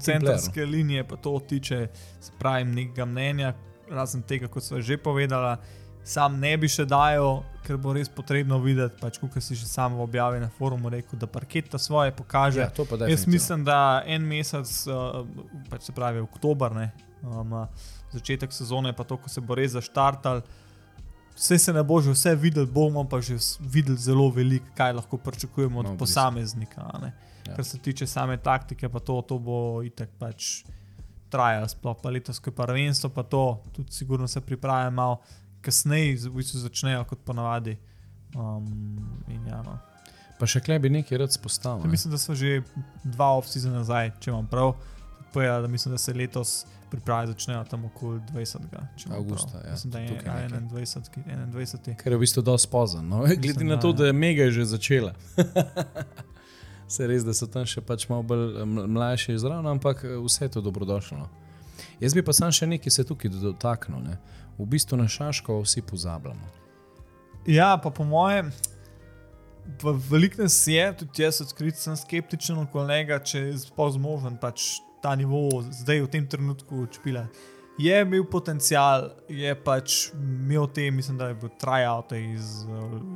[0.00, 1.88] centrske linije pa to tiče,
[2.20, 3.54] spravim nekega mnenja,
[3.90, 5.58] razen tega, kot so že povedala.
[6.04, 9.94] Sam ne bi še dajal, ker bo res potrebno videti, pač, kot si že sam
[9.94, 12.58] v objavi na forumu rekel, da parketa svoje pokaže.
[12.58, 13.34] Ja, to pa Jaz definitivno.
[13.34, 15.22] mislim, da en mesec, uh,
[15.70, 16.88] pač se pravi oktober, ne,
[17.22, 20.42] um, uh, začetek sezone, pa to, ko se bo res zaštartal.
[21.36, 25.16] Vse se ne bo že vse videli, bomo pa že videli zelo veliko, kaj lahko
[25.16, 26.84] pričakujemo od No, posameznika.
[27.46, 27.56] Ja.
[27.56, 30.64] Kar se tiče same taktike, pa to, to bo itek pač
[31.32, 35.20] trajalo, sploh pa letos, ko je prvenstvo, pa to tudi sigurno se pripravlja malo
[35.60, 37.78] kasneje, v bistvu začnejo kot ponavadi.
[38.36, 39.78] Um, in ja, no.
[40.38, 41.86] Pa še klej bi nekaj rad spostavil.
[41.90, 42.62] Mislim, da so že
[43.04, 44.74] dva off-season nazaj, če imam prav,
[45.34, 48.58] Da mislim, da se letos priprave začnejo tam okoli 20.
[48.96, 49.62] če imam Avgusta, prav.
[49.64, 50.60] ja, Mislim, da je tukaj nekje.
[50.60, 51.52] 21.
[51.52, 51.96] 21.
[51.96, 53.02] Ker je v bistvu dosti pozno.
[53.02, 53.22] No?
[53.22, 53.92] Glede Mislim, na da, to, ja.
[53.92, 55.14] da je mega že začela.
[56.88, 60.50] Se res, da so tam še pač malo bolj ml- mlajši zraven, ampak vse je
[60.50, 61.18] to dobrodošlo.
[61.18, 61.28] No.
[62.00, 64.02] Jaz bi pa sam še nekaj se tukaj dotaknil.
[64.04, 64.18] Ne.
[64.58, 66.50] V bistvu na Šaško vsi pozabljamo.
[67.48, 68.52] Ja, pa po mojem,
[70.10, 74.76] veliko nas je, tudi jaz odkrit sem skeptičen okoli njega, če je sploh zmožen pač
[75.02, 77.26] ta nivo zdaj v tem trenutku čpila.
[77.78, 82.64] Je imel potencial, je pač imel te, mislim, da je bil tryout iz,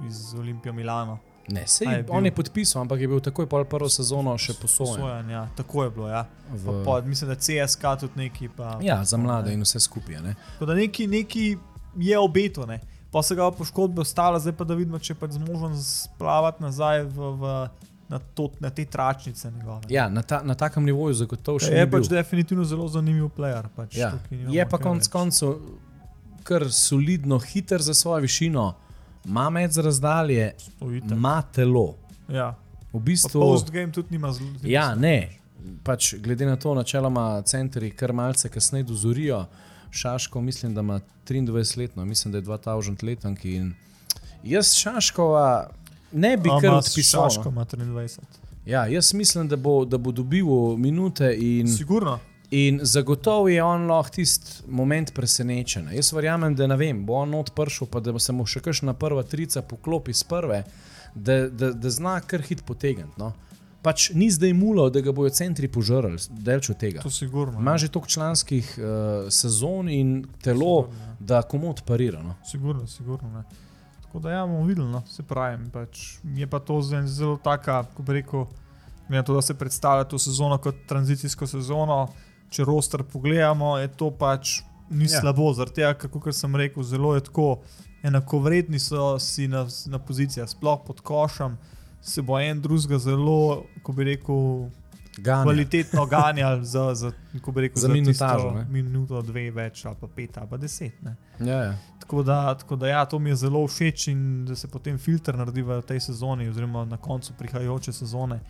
[0.08, 1.18] iz Olimpije Milano.
[1.48, 2.14] Ne, sej, je je bil?
[2.14, 4.98] on je podpisal, ampak je bil takoj pol prvo sezono še posojen.
[4.98, 6.08] Posojen, ja, tako je bilo.
[6.10, 6.24] Ja.
[6.50, 6.64] V...
[6.64, 8.48] Pa, pa, mislim, da CSK tudi neki.
[8.48, 10.18] Pa, Ja, za mlade in vse skupaj.
[10.24, 10.34] Ne.
[10.56, 11.46] Tako da neki, neki
[11.96, 12.80] je obeto, ne.
[13.12, 17.04] pa se ga poškodbe ostala, zdaj pa da vidimo, če je pač zmožen splavati nazaj
[17.04, 17.52] v, v,
[18.08, 19.50] na, to, na te tračnice.
[19.50, 19.80] Njegove.
[19.88, 22.16] Ja, na, ta, na takem nivoju zagotovo še je pač bil.
[22.16, 23.68] definitivno zelo zanimiv player.
[23.68, 24.12] Pač, Ja.
[24.30, 25.56] Je pa konec koncev
[26.42, 28.74] kar solidno, hiter za svojo višino,
[29.24, 30.52] ima med z razdalje,
[31.10, 31.94] ima telo.
[32.28, 32.54] Ja.
[32.92, 34.50] V bistvu, Postgame tudi nima zelo.
[34.62, 35.30] ja, ne.
[35.82, 39.46] Pač, glede na to, načeloma centri kar malce kasneje dozorijo.
[39.90, 43.44] Šaško, mislim, da ima 23 let, no, mislim, da je 2000 letank.
[43.44, 43.74] in
[44.44, 45.70] Jaz Šaškova
[46.12, 47.30] ne bi kar odpisal.
[47.30, 48.18] Šaško ima 23.
[48.66, 51.68] Ja, jaz mislim, da bo, da bo dobil minute in.
[51.76, 52.18] Sigurno.
[52.50, 55.88] In zagotovo je on lahko tisti moment presenečen.
[55.92, 59.24] Jaz verjamem, da ne vem, bo on odprl, pa da se mu še kakšna prva
[59.26, 60.60] trica poklopi z prve,
[61.14, 63.18] da, da, da zna kar hit potegniti.
[63.18, 63.32] No.
[63.82, 67.02] Pač ni zdaj mulo, da ga bojo centri požrli, delč od tega.
[67.02, 67.58] To sigurno.
[67.58, 67.84] Ima ja.
[67.84, 71.16] že toliko članskih uh, sezon in telo, Sigurno, ja.
[71.18, 72.22] da komu odparira.
[72.22, 72.34] No.
[72.46, 73.30] Sigurno, sigurno.
[73.30, 73.65] Ne.
[74.16, 75.58] Tako da ja, bomo videli, no, se pravi.
[75.72, 78.46] Pač, je pa to zelo taka, ko bi rekel,
[79.08, 81.98] glede na to, da se predstavlja to sezono kot tranzicijsko sezono.
[82.48, 85.20] Če roster pogledamo, je to pač ni ja.
[85.20, 87.58] slabo, zaradi tega, kako sem rekel, zelo je tako.
[88.02, 91.58] Enakovredni so si na, na pozicijah, sploh pod košem,
[92.00, 94.70] se bo en drugega zelo, ko bi rekel,
[95.18, 95.42] Ganja.
[95.42, 97.12] kvalitetno ganjali za, za,
[97.56, 98.72] rekel, Za minutažo, tisto.
[98.72, 100.92] Minuto, dve več, ali pa pet, ali pa deset.
[101.40, 101.78] Ja, ja.
[102.00, 105.36] Tako da, tako da ja, to mi je zelo všeč in da se potem filter
[105.38, 108.40] naredi v tej sezoni, oziroma na koncu prihajajoče sezone,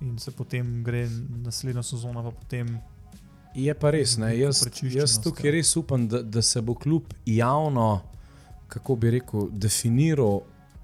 [0.00, 1.08] in se potem gre
[1.44, 2.78] naslednjo sezono, pa potem
[3.54, 4.32] Je pa res, ne?
[4.38, 8.00] Jaz, jaz tukaj res upam, da, da se bo kljub javno,
[8.68, 10.40] kako bi rekel, definiral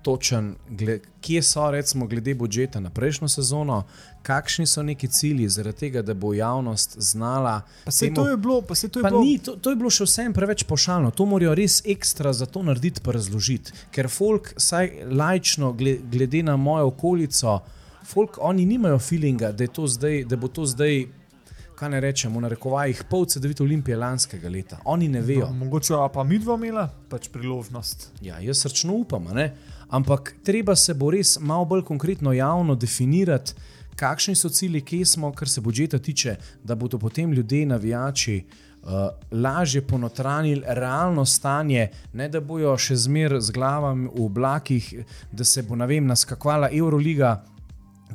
[0.09, 3.83] točen, gled, kje so recimo glede budžeta na prejšnjo sezono,
[4.23, 7.55] kakšni so neki cilji, zaradi tega, da bo javnost znala.
[7.85, 9.21] Pa se temu- to je bilo, pa se to je Pa bilo.
[9.23, 12.63] ni, to, to je bilo še vsem preveč pošaljno, to morajo res ekstra za to
[12.63, 13.73] narediti, pa razložiti.
[13.91, 17.61] Ker folk, saj lajčno, gle- glede na mojo okolico,
[18.05, 21.05] folk, oni nimajo feelinga, da, zdaj, da bo to zdaj,
[21.75, 24.81] kaj ne rečemo, na rekovajih pol CD-vite olimpije lanskega leta.
[24.85, 25.47] Oni ne vejo.
[25.47, 28.09] No, mogoče pa mi dva imela pač priložnost.
[28.21, 29.53] Ja, jaz srčno upam, ne?
[29.89, 33.55] Ampak treba se bo res malo bolj konkretno javno definirati,
[33.99, 38.45] kakšni so cilji, kje smo, kar se budžeta tiče, da bodo potem ljudje, navijači.
[38.79, 38.93] Uh,
[39.31, 44.87] lažje ponotranili realno stanje, ne da bojo še zmeraj z glavami v oblakih,
[45.33, 47.33] da se bo, ne vem, naskakvala Euroliga,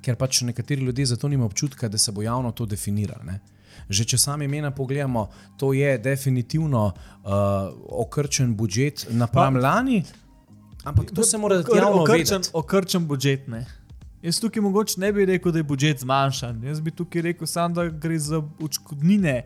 [0.01, 3.27] ker pač nekateri ljudje zato nima občutka, da se bo javno to definiralo.
[3.27, 3.41] Ne?
[3.89, 5.27] Že če sami imena pogledamo,
[5.59, 6.95] to je definitivno uh,
[8.07, 10.01] okrčen budžet napram lani,
[10.83, 12.49] ampak to se mora javno okrčen, vedeti.
[12.53, 13.47] okrčen budžet.
[13.47, 13.65] Ne.
[14.21, 16.63] Jaz tukaj mogoče ne bi rekel, da je budžet zmanjšan.
[16.63, 19.41] Jaz bi tukaj rekel samo, da gre za odškodnine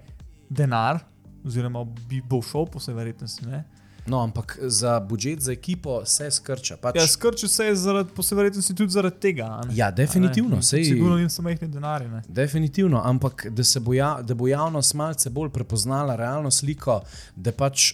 [0.50, 1.00] denar,
[1.44, 3.46] oziroma bi bo šel po vsej verjetnosti.
[3.46, 3.64] Ne.
[4.06, 6.78] No, ampak za budžet za ekipo se skrča.
[6.78, 9.62] Pač, Ja, skrčil se je zaradi, po vsej verjetnosti tudi zaradi tega.
[9.62, 9.76] ne.
[9.76, 12.08] Ja, definitivno, sej- Sigurno niso majhni denari.
[12.08, 12.22] Ne.
[12.30, 17.02] Definitivno, ampak da, se bo, ja, da bo javnost malce bolj prepoznala realno sliko,
[17.36, 17.94] da pač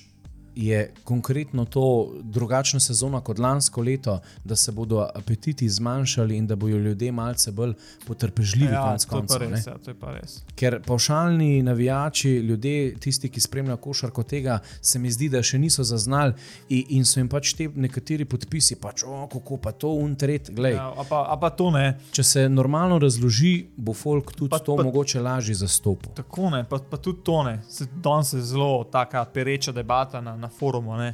[0.56, 1.86] je konkretno to
[2.22, 7.52] drugačna sezona kot lansko leto, da se bodo apetiti zmanjšali in da bodo ljudje malce
[7.52, 7.74] bolj
[8.08, 8.74] potrpežljivi.
[8.74, 9.56] Ja, konec to je koncev, ne.
[9.56, 9.68] res.
[9.68, 10.42] Ja, to je pa res.
[10.56, 15.84] Ker pavšalni navijači, ljudje, tisti, ki spremljajo košarko tega, se mi zdi, da še niso
[15.84, 16.34] zaznali
[16.70, 20.50] in, in so jim pač te nekateri podpisi, pač, o, kako pa to untret.
[20.58, 21.98] Ja, a, pa, a pa to ne.
[22.12, 26.12] če se normalno razloži, bo folk tudi Pa- to pa- mogoče lažje zastopil.
[26.16, 27.60] Tako ne, pa, pa tudi to ne.
[28.04, 30.98] Danes je zelo taka pereča debata na, na forumu.
[31.00, 31.14] Ne.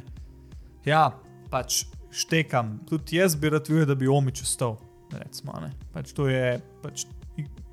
[0.84, 1.10] Ja,
[1.50, 2.78] pač štekam.
[2.88, 4.76] Tudi jaz bi rad videl, da bi Omič ostal.
[5.10, 5.72] Recimo, ne.
[5.94, 7.06] pač to je pač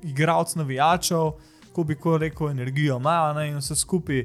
[0.02, 1.36] igralec navijačev,
[1.74, 4.24] ko bi ko rekel, energijo ima ne, in vse skupaj.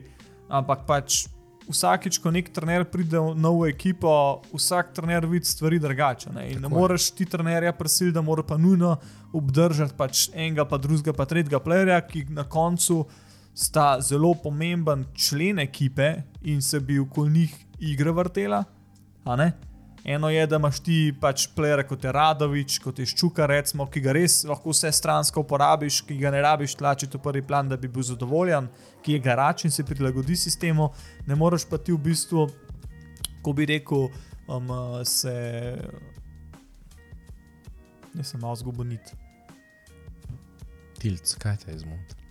[0.54, 1.24] Ampak pač
[1.70, 6.34] vsakič, ko nek trener pride v novo ekipo, vsak trener vidi stvari drugače.
[6.34, 6.48] ne.
[6.60, 8.98] Ne moreš ti trenerja prisiliti, da mora pa nujno
[9.34, 13.06] obdržati pač enega, pa drugega, pa tretjega pleja, ki na koncu
[13.54, 18.64] sta zelo pomemben člen ekipe in se bi okoli njih igra vrtela.
[20.06, 24.02] Eno je, da imaš ti pač plere kot je Radovič, kot je Ščuka, recimo, ki
[24.04, 27.78] ga res lahko vse stransko uporabiš, ki ga ne rabiš tlačiti v prvi plan, da
[27.80, 28.68] bi bil zadovoljen,
[29.04, 30.90] ki je garač in se prilagodi sistemu.
[31.28, 32.50] Ne moreš pa ti v bistvu,
[33.44, 34.10] ko bi rekel,
[34.52, 34.74] um,
[35.08, 35.38] se.
[38.14, 39.16] Ne sem malo zgubonit.
[41.00, 42.23] Tilc, kaj te je zmotil?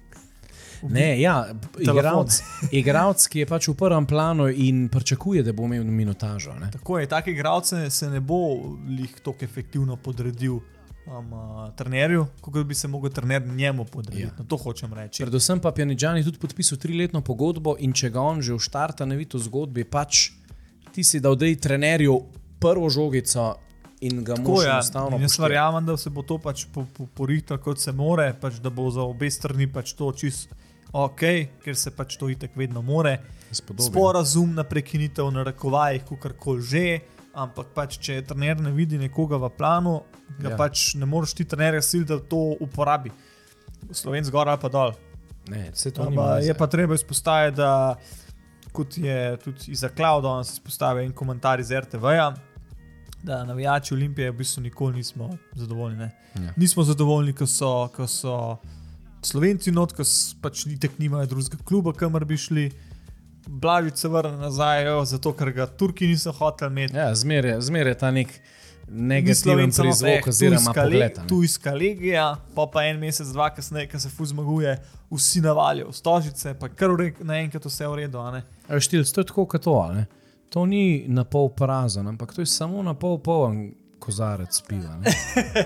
[0.91, 1.47] Ne, ja,
[1.79, 6.55] igralec, igralec, ki je pač v prvem planu in pričakuje, da bo imel minutažo.
[6.59, 6.71] Ne?
[6.75, 8.39] Tako je, take igralce se ne bo
[8.89, 10.59] lih tako efektivno podredil
[11.07, 14.27] um, uh, trenerju, kot bi se lahko trener njemu podredil.
[14.27, 14.35] Ja.
[14.39, 14.47] Ja.
[14.49, 15.23] To hočem reči.
[15.23, 19.17] Predvsem pa Pjanidžani tudi podpisal triletno pogodbo in če ga on že v štarta ne
[19.17, 20.33] vidi v zgodbi, pač
[20.93, 22.19] ti si dal dej trenerju
[22.61, 23.55] prvo žogico
[24.03, 24.71] in ga moraš je.
[24.71, 28.59] enostavno Jaz verjamem, da se bo to pač po, po, porihtalo, kot se more, pač,
[28.59, 30.59] da bo za obe strani pač to čisto
[30.93, 31.21] ok,
[31.65, 33.19] ker se pač to itek vedno more.
[33.53, 33.83] Spodobi.
[33.89, 37.01] Sporazum na prekinitev, na rekovajih, kakorkoli že.
[37.35, 40.03] Ampak pač, če trener ne vidi nekoga v planu,
[40.39, 40.57] ga Ja.
[40.57, 43.11] pač ne moreš ti trenerja sil, da to uporabi.
[43.91, 44.93] Slovenc gor ali pa dol.
[45.49, 46.47] Ne, vse to veze.
[46.47, 47.97] je pa treba izpostaviti, da
[48.73, 52.35] kot je tudi za Cloud, da se izpostavi en komentar iz RTV-ja,
[53.23, 55.99] da navijači Olimpije v bistvu nikoli nismo zadovoljni.
[55.99, 56.11] Ne.
[56.35, 56.53] Ja.
[56.57, 58.57] Nismo zadovoljni, ko so, ko so
[59.23, 62.71] Slovenci not, s- pač nitek nimajo drugega kluba, kamor bi šli.
[63.45, 66.97] Blažič se vrne nazaj, jo, zato ker ga Turki niso hoteli imeti.
[66.97, 68.29] Ja, zmeraj zmer je ta nek
[68.89, 71.19] Ni negativen Slovencem, prizvok, oziroma pogled.
[71.19, 71.29] a ne.
[71.29, 74.77] Tujska legija, pa pa en mesec, dva kasneje, ko se fu zmaguje,
[75.11, 78.19] vsi navalijo stožice, pa kar naenkrat vse v redu.
[78.69, 79.93] Tilc, to je tako, kot to.
[79.93, 80.07] ne.
[80.49, 84.97] To ni na pol prazen, ampak to je samo na pol poln kozarec piva.
[84.99, 85.15] ne.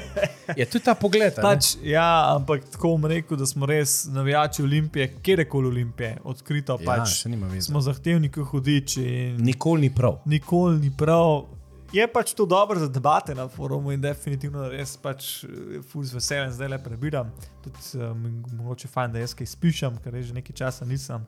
[0.61, 1.35] Je tudi ta pogled.
[1.43, 6.87] Pač, ja, ampak tako bom rekel, da smo res navijači Olimpije, kjerkoli Olimpije, odkrito ja,
[6.87, 7.23] pač.
[7.67, 10.21] Smo zahtevni kot hudiči in Nikoli ni prav.
[10.25, 11.47] nikoli ni prav.
[11.93, 16.19] Je pač to dobro za debate na forumu in definitivno res pač eh, ful z
[16.19, 17.31] veseljem zdaj le prebiram.
[17.65, 18.27] Tudi um,
[18.59, 21.27] mogoče fajn, da jaz kaj spišem, ker že nekaj časa nisem.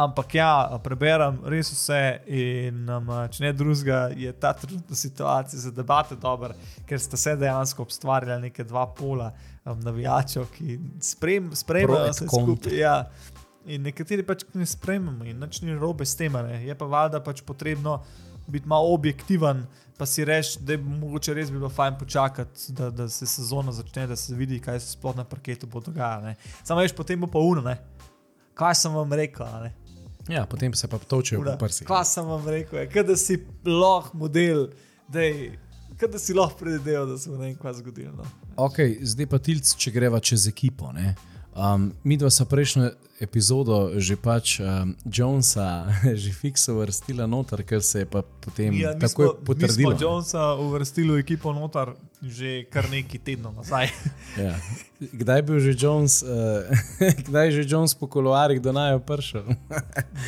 [0.00, 1.98] Ampak ja, preberem res vse
[2.32, 6.54] in um, če ne drugega, je ta trenutna situacija za debate dobra,
[6.88, 9.28] ker sta se dejansko ustvarjala neke dva pola
[9.64, 12.78] um, navijačev, ki sprem, spremljajo vse skupaj.
[12.78, 12.94] Ja.
[13.68, 16.38] In nekateri pač ne spremljamo in nič ni robe s tem.
[16.64, 17.98] Je pa valjda pač potrebno
[18.50, 19.66] biti malo objektiven,
[19.98, 23.72] pa si reči, da bi mogoče res bi bilo fajn počakati, da, da se sezona
[23.72, 26.32] začne, da se vidi, kaj se sploh na parketu bo dogajalo.
[26.64, 27.76] Samo veš, potem bo pa uno, ne.
[28.56, 29.74] Kaj sem vam rekel, ne?
[30.30, 31.84] Ja, potem se pa točijo po prsi.
[31.84, 34.68] Kaj sem vam rekel, da si lahko model,
[35.08, 35.50] dej,
[36.00, 38.12] da si lahko predvideval, da se bo ne vem, kaj zgodilo.
[38.16, 38.28] No.
[38.68, 40.92] Okay, zdaj pa tilc, če greva čez ekipo.
[40.92, 41.14] Ne?
[41.60, 45.92] Um, mi dva smo prejšnjo epizodo že pač um, Jonesa,
[46.22, 49.92] že fikso vrstila noter, ker se je pa potem Ja, takoj smo- potrdilo.
[49.92, 51.92] Mi smo Jonesa uvrstili v ekipo notar
[52.22, 53.92] že kar nekaj tednov nazaj.
[54.40, 54.56] Ja.
[55.00, 56.64] Kdaj je bil že Jones, uh,
[57.28, 59.44] kdaj je že Jones po koloarjih do najo prišel?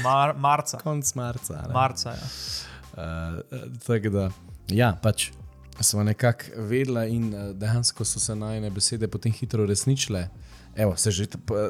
[0.04, 0.76] Mar, marca.
[0.84, 1.64] Konc marca.
[1.64, 1.72] ne?
[1.72, 2.26] marca ja.
[2.92, 3.40] Uh,
[3.80, 4.24] tako da,
[4.68, 5.32] ja, pač
[5.80, 10.28] smo nekako vedela in uh, dejansko so se najne besede potem hitro uresničile.
[10.74, 11.26] Evo, se že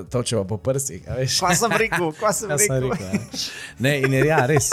[0.09, 1.41] točeva po prsih, a veš.
[1.41, 2.91] Kaj sem rekel, kaj sem Kaj sem rekel?
[2.91, 3.21] rekel, ja.
[3.79, 4.71] Ne, in je, ja, res.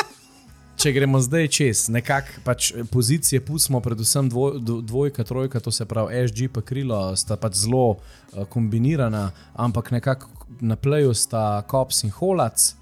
[0.76, 5.84] Če gremo zdaj čez, nekako pač pozicije pustimo, predvsem dvoj, dvo- dvojka, trojka, to se
[5.84, 7.98] pravi SG pa krilo, sta pač zelo uh,
[8.46, 10.30] kombinirana, ampak nekako
[10.62, 12.76] na pleju sta Kops in Holac,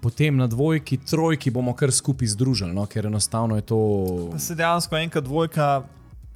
[0.00, 3.78] potem na dvojki, trojki bomo kar skupaj združili, no, ker enostavno je to.
[4.36, 5.84] Se dejansko enka dvojka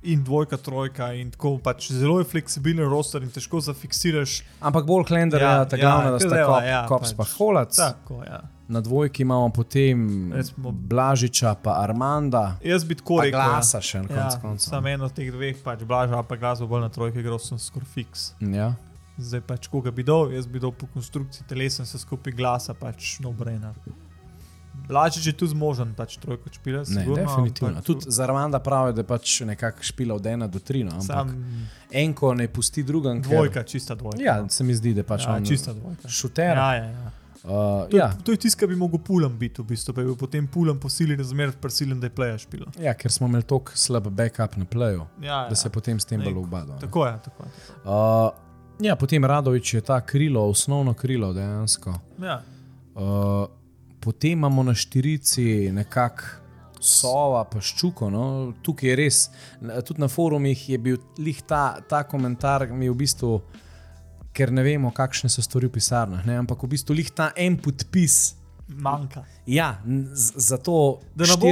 [0.03, 4.43] in dvojka trojka in tako pač zelo je fleksibilen roster in težko zafiksiraš.
[4.61, 7.23] Ampak bolj Klender Ja, je ta ja, glavna, da sta Klendera, Kop, ja, Kops pa
[7.25, 7.33] pač.
[7.33, 7.77] Holac.
[7.77, 8.41] Tako, ja.
[8.69, 12.57] Na dvojki imamo potem Recimo- Blažiča pa Armanda.
[12.63, 13.41] Jaz bi tako Pa rekel.
[13.41, 13.47] ja.
[13.49, 14.69] glasa še na koncu Ja, koncev.
[14.69, 17.59] Sam en od teh dveh, pač blaža, pa glas bo bolj na trojki, igral sem
[17.59, 18.35] skoraj fiks.
[18.41, 18.75] Ja.
[19.19, 22.75] Zdaj pač koga bi dal, jaz bi dal po konstrukciji telesa in se skupaj glasa,
[22.75, 23.33] pač no
[24.88, 26.79] Blažič je tu zmožen, pač trojko špila.
[26.81, 27.68] Ne, sigurno, definitivno.
[27.70, 30.83] ampak Tudi za Armanda pravi, da je pač nekako špila od ena do tri.
[30.83, 33.18] No, ampak Sam enko ne pusti drugem.
[33.18, 34.22] ker- dvojka, čista dvojka.
[34.22, 36.09] Ja, se mi zdi, da pač ja, on čista dvojka.
[36.09, 36.57] šuter.
[36.57, 37.11] Ja, ja, ja.
[37.40, 37.51] Uh,
[37.87, 40.16] To, ja, to je tisto, kar bi mogel pulem biti, v bistvu, pa je bil
[40.16, 42.66] potem pulem posiljen, razmer prisiljen, da je pleja špilo.
[42.77, 45.48] ja, ker smo imeli tako slab backup na playu, Ja, ja.
[45.48, 46.74] da se je potem s tem obadal.
[46.74, 46.81] ne.
[46.81, 47.51] Tako je, tako je.
[47.85, 48.31] Uh,
[48.81, 51.94] ja, potem Radovič je ta krilo, osnovno krilo dejansko.
[52.20, 52.42] Ja.
[52.94, 53.46] Uh,
[54.01, 56.25] potem imamo na štirici nekako
[56.81, 58.09] sova, pa ščuko.
[58.09, 58.25] No.
[58.63, 59.31] Tukaj je res,
[59.61, 60.97] na- tudi na forumih je bil
[61.43, 63.41] ta, ta komentar, mi je v bistvu
[64.33, 66.23] ker ne vemo, kakšne so stvari v pisarnah.
[66.25, 66.37] Ne?
[66.37, 68.35] Ampak v bistvu lih ta en podpis.
[68.69, 69.25] Manjka.
[69.47, 69.81] Ja,
[70.37, 71.47] zato Da ne bo-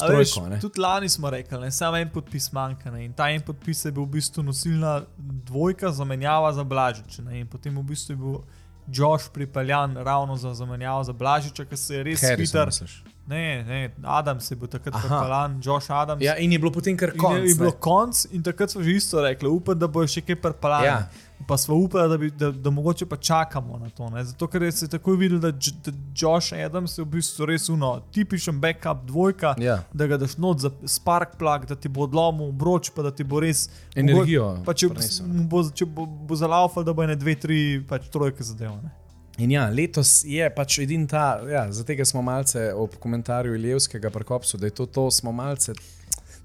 [0.00, 0.48] A veš, trojko.
[0.48, 0.60] ne.
[0.60, 2.90] Tudi lani smo rekli, da samo en podpis manjka.
[2.90, 3.04] Ne?
[3.04, 7.22] In ta en podpis je bil v bistvu nosilna dvojka, zamenjava za Blažiča.
[7.22, 7.40] ne.
[7.40, 8.38] In potem v bistvu je bil
[8.86, 13.02] Josh pripeljan ravno za zamenjavo za Blažiča, ki se je res misliš?
[13.26, 16.22] Ne, ne, Adam se bil takrat pripeljan, Josh Adams.
[16.22, 17.36] Ja, in je bilo potem kar In konc.
[17.36, 20.40] je, je bilo konc, in takrat smo že isto rekli, upam, da bo še kaj
[20.42, 20.86] prepalano.
[20.86, 21.08] Ja.
[21.44, 24.08] Pa smo upali, da, bi, da, da mogoče pa čakamo na to.
[24.08, 24.24] Ne?
[24.24, 27.68] Zato, ker se je takoj videl, da, J- da Josh Adams je v bistvu res
[27.68, 29.82] uno, tipičen backup dvojka, Ja.
[29.92, 33.24] da ga daš not za spark plug, da ti bo odlomil obroč, pa da ti
[33.24, 35.26] bo res Energijo Pa če, prinesel.
[35.44, 38.76] bo, če bo, bo zalaufal, da bo ne dve, tri pač trojke zadeva.
[38.76, 38.90] Ne?
[39.38, 44.58] In ja, letos je pač edin ta, ja, zato smo malce ob komentarju Iljevskega prekopsu,
[44.58, 45.72] da je to, to smo malce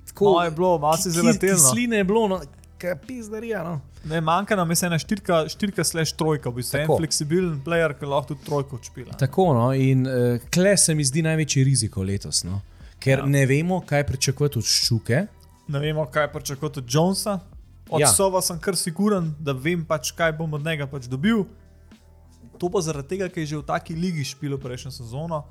[0.08, 0.26] tako.
[0.26, 1.58] Malo je bilo, malo se je zaletelno.
[1.60, 2.42] Sline je bilo, no,
[2.78, 3.64] kaj pizdarija.
[3.64, 3.80] No.
[4.06, 7.94] Ne, manjka nam je se ena štirka, štirka slash trojka, v bistvu en fleksibilen player,
[7.94, 9.18] ki lahko tudi trojko odšpila.
[9.18, 10.14] Tako, no, in uh,
[10.54, 12.62] kle se mi zdi največji riziko letos, no.
[13.00, 13.24] ker Ja.
[13.24, 13.26] ja.
[13.28, 15.26] ne vemo, kaj pričakovati od ščuke.
[15.68, 17.40] Ne vemo, kaj pričakovati od Jonesa.
[17.90, 18.08] Od ja.
[18.08, 18.14] Ja.
[18.14, 21.46] Sova sem kar siguren, da vem, pač, kaj bom od njega pač dobil.
[22.58, 25.44] To pa zaradi tega, ker je že v taki ligi špilo prejšnjo sezono.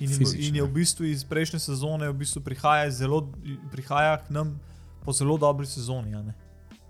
[0.00, 0.74] In, je- Fizično, in je v ja.
[0.74, 3.24] bistvu iz prejšnje sezone v bistvu prihaja, zelo,
[3.72, 4.60] prihaja k nam
[5.04, 6.14] po zelo dobri sezoni.
[6.14, 6.34] a ne.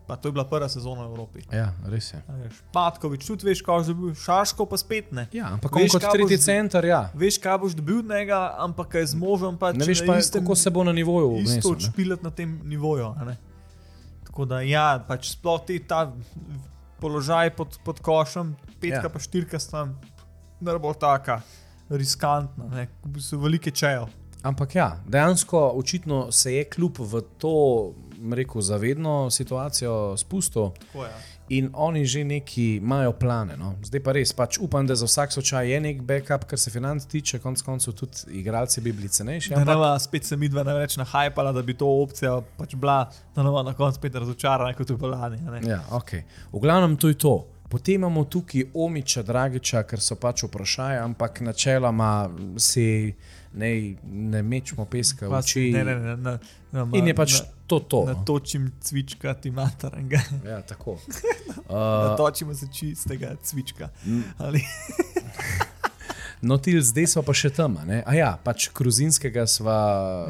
[0.08, 1.42] Pa to je bila prva sezona v Evropi.
[1.52, 2.18] Ja, res je.
[2.40, 5.26] Veš, Patkovič, tudi veš, kaj boš dobil, Šaško pa spet ne.
[5.36, 7.00] Ja, ampak Veš, kot tretji center, ja.
[7.12, 10.56] Veš, kaj boš dobil od njega, ampak je zmožen pač Ne veš pa, istem- kako
[10.56, 11.70] se bo na nivoju isto obnesel.
[11.70, 11.76] ne.
[11.76, 13.12] odšpilati na tem nivoju.
[13.26, 13.36] ne.
[14.24, 16.08] Tako da, ja, pač sploh ti ta
[17.00, 19.12] položaj pod, pod košem, petka ja.
[19.12, 19.88] Pa štirka sta
[20.60, 21.42] najbolj taka
[21.90, 24.08] riskantna, ne, bistvu velike čejo.
[24.42, 27.92] Ampak ja, dejansko očitno se je kljub v to,
[28.32, 30.70] rekel, zavedno situacijo spustil.
[31.48, 33.56] In oni že neki imajo plane.
[33.56, 33.74] No.
[33.82, 37.06] Zdaj pa res, pač upam, da za vsak slučaj je nek backup, kar se financ
[37.08, 39.54] tiče, konec koncev tudi igralci bi bili cenejši.
[39.54, 43.42] Ampak, nama spet se mi dva največ nahajpala, da bi to opcija pač bila, da
[43.42, 45.40] nama na koncu spet razočarana, kot je bilo lani.
[45.40, 45.62] ne.
[45.70, 46.22] ja, okay.
[46.52, 47.46] V glavnem to je to.
[47.68, 53.14] Potem imamo tukaj Omiča, Dragiča, ker so pač vprašanja, ampak načeloma si
[53.58, 53.70] ne,
[54.04, 55.52] ne mečemo peska v oči.
[55.60, 56.38] si- Ne, ne, ne, ne,
[56.72, 58.00] ne, In je pač na, to to.
[58.00, 58.14] no.
[58.14, 60.22] natočim cvička, ti mataranga.
[60.44, 60.96] Ja, tako.
[61.68, 61.74] Uh,
[62.06, 63.88] Natočimo se čistega cvička.
[64.38, 64.62] Ali,
[66.40, 67.76] no, til zdaj smo pa še tam.
[67.84, 67.98] ne.
[68.02, 69.76] A ja, pač Kruzinskega sva,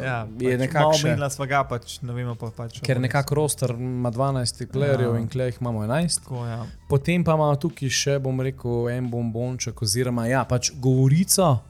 [0.00, 1.06] ja, je pač nekako malo še.
[1.06, 2.80] menila sva ga, pač ne vemo pa pač.
[2.80, 5.20] Ker nekako roster ima 12 playerjev Ja.
[5.20, 6.18] in klej imamo 11.
[6.20, 6.58] Tako, ja.
[6.88, 11.60] Potem pa imamo tukaj še, bom rekel, en bombonček, oziroma ja, pač govorico.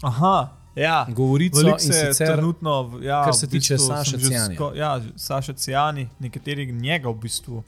[0.00, 0.36] Aha,
[0.78, 1.06] ja.
[1.08, 3.76] Govorico Veliko se sicer, trenutno, ja, kar se v bistvu tiče
[4.10, 4.56] že Cijanja.
[4.56, 7.62] sko- Ja, Saša Cijani, nekateri njega v bistvu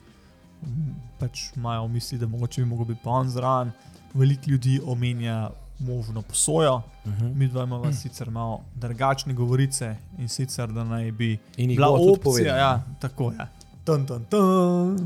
[1.19, 3.71] pač imajo v misli, da mogoče bi mogel biti pa on zraven.
[4.13, 6.75] Veliko ljudi omenja možno posojo.
[6.75, 7.35] uh -huh.
[7.35, 11.87] Mi dva imamo sicer malo drugačne govorice in sicer, da naj bi bila
[12.27, 12.55] opcija.
[12.57, 13.37] Ja, tako je.
[13.39, 13.47] Ja.
[13.85, 14.99] Tun, tun, tun.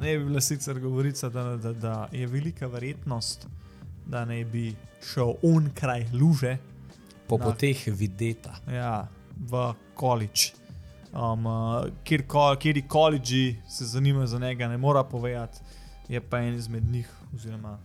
[0.00, 3.46] Ne bi bila sicer govorica, da, da, da je velika verjetnost,
[4.06, 6.56] da naj bi šel on kraj luže,
[7.30, 8.58] Po Na- poteh videta.
[8.66, 9.06] ja,
[9.38, 10.50] v količ.
[11.10, 15.58] Um, uh, kjer, ko, kjeri koledži se zanimajo za njega, ne mora povedati,
[16.08, 17.78] je pa en izmed njih, oziroma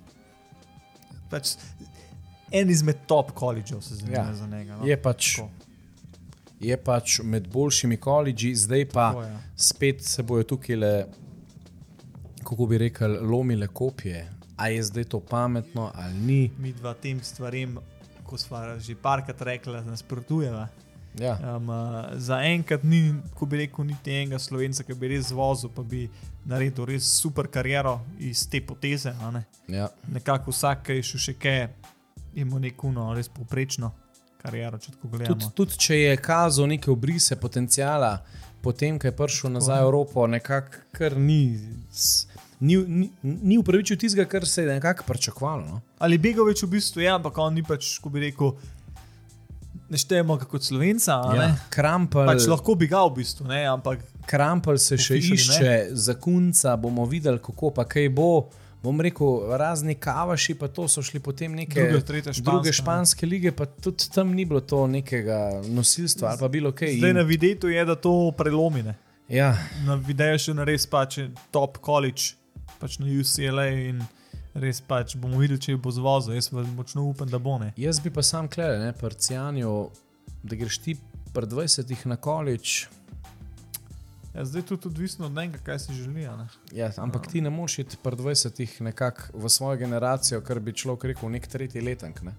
[1.30, 1.56] pač
[2.52, 4.34] en izmed top koledžev se zanima ja.
[4.34, 4.78] za njega.
[4.78, 4.86] No?
[4.88, 5.50] Je pač, Tako.
[6.60, 9.40] je pač med boljšimi koledži, zdaj pa Tako, ja.
[9.56, 10.94] spet se bojo tukaj le,
[12.44, 14.30] kako bi rekel, lomile kopije.
[14.58, 16.52] A je zdaj to pametno ali ni?
[16.58, 17.78] Mi dva tem stvarem,
[18.26, 20.68] ko smo že parkrat rekli, nasprotujeva.
[21.16, 21.56] Ja.
[21.56, 21.76] Um, uh,
[22.14, 26.10] za enkrat ni, ko bi rekel, niti enega slovenca, ki bi res vozil, pa bi
[26.46, 29.14] naredil res super kariero iz te poteze.
[29.32, 29.46] Ne?
[29.70, 29.88] Ja.
[30.08, 31.62] Nekako vsak, ki je šel še kaj,
[32.36, 33.94] ima neko no, res povprečno
[34.38, 34.78] kariero.
[34.78, 38.18] Tudi, tudi če je kazal neke obrise potencijala,
[38.62, 41.56] potem, ko je prišel nazaj v Evropo, nekako kar ni.
[41.92, 42.28] s-
[42.66, 45.66] Ni, ni, ni upravičil tistega, kar se je nekako pričakovalo.
[45.68, 45.82] No?
[46.00, 48.56] Ali Begovič v bistvu je, ampak on ni pač, ko bi rekel,
[49.86, 51.20] ne štejemo kot slovenca.
[51.22, 51.50] a ne.
[51.70, 57.06] Krampel, Pač lahko bi ga v bistvu, ne, ampak Krampel se še išče, zakunca bomo
[57.06, 58.30] videli, kako pa kaj bo.
[58.82, 59.28] Bom rekel,
[59.58, 63.66] razni kavaši, pa to so šli potem neke Druga, tretja španska, druge španske lige, pa
[63.66, 66.92] tudi tam ni bilo to nekega nosilstva ali pa bilo kaj.
[66.98, 68.94] zdaj In- na videtu je, da to prelomine.
[69.28, 72.36] Ja, Na videu še na res pač je top college,
[72.80, 74.04] pač na UCLA in
[74.56, 76.36] res pač bomo videli, če bo zvozil.
[76.38, 77.74] Jaz pa močno upam, da bo ne.
[77.78, 79.74] jaz bi pa sam klele, ne, parcijanju,
[80.44, 80.98] da greš ti
[81.36, 82.86] pred 20 na količ.
[84.36, 86.28] Ja, zdaj je tudi odvisno od njega, kaj si želi.
[86.72, 91.04] Ja, ampak ti ne moreš iti pri 20 nekako v svojo generacijo, kar bi človek
[91.04, 92.22] rekel, nek tretji letank.
[92.22, 92.36] Ne?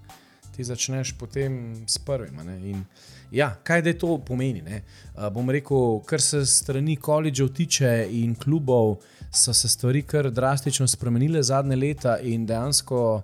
[0.56, 2.40] Ti začneš potem s prvim.
[2.64, 2.84] In,
[3.30, 4.62] ja, kaj da to pomeni?
[4.62, 4.82] ne?
[5.14, 8.98] Uh, bom rekel, kar se strani koledžev tiče in klubov,
[9.36, 13.22] so se stvari kar drastično spremenile zadnje leta in dejansko.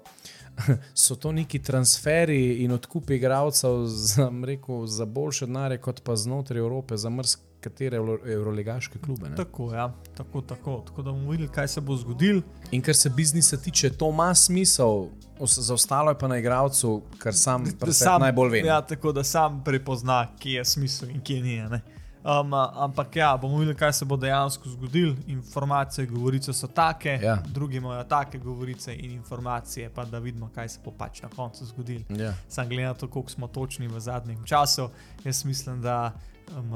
[0.95, 6.61] So to neki transferi in odkupi igralcev za, rekel, za boljše denarje, kot pa znotraj
[6.61, 7.97] Evrope, za mrzkatere
[8.27, 9.31] euroligaške klube.
[9.31, 9.37] Ne?
[9.37, 10.83] Tako, ja, tako, tako.
[10.87, 12.43] Tako da bomo videli, kaj se bo zgodilo.
[12.71, 15.07] In kar se biznisa tiče, to ima smisel,
[15.41, 18.59] za ostalo je pa na igralcu, kar sam, sam najbolj ve.
[18.59, 21.57] Ja, tako da sam prepozna, kje je smisel in kje ni.
[21.57, 21.81] ne.
[22.25, 25.15] Um, ampak ja, bomo videli, kaj se bo dejansko zgodilo.
[25.27, 27.39] Informacije, govorice so take, Ja.
[27.47, 31.67] drugi imajo take govorice in informacije, pa da vidimo, kaj se bo pač na koncu
[31.67, 32.05] zgodilo.
[32.09, 32.35] Ja.
[32.49, 34.89] Sam glede na to, koliko smo točni v zadnjem času,
[35.25, 36.13] jaz mislim, da
[36.59, 36.73] um,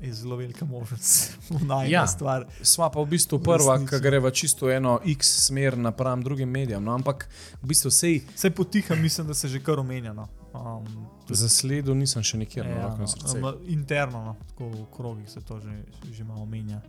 [0.00, 2.00] je zelo velika možnost najna Ja.
[2.00, 2.06] ja.
[2.06, 2.44] stvar.
[2.62, 6.84] Sva pa v bistvu prva, ki gre v čisto eno X smer napram drugim medijem.
[6.84, 7.28] No, ampak
[7.62, 10.28] v bistvu vsej Vse potiha, mislim, da se že kar omenjano.
[10.54, 13.38] Um, za sledu nisem še nikjer na Ja, no, na srce.
[13.38, 16.80] um, interno, no, tako v krogih se to že, že malo omenja.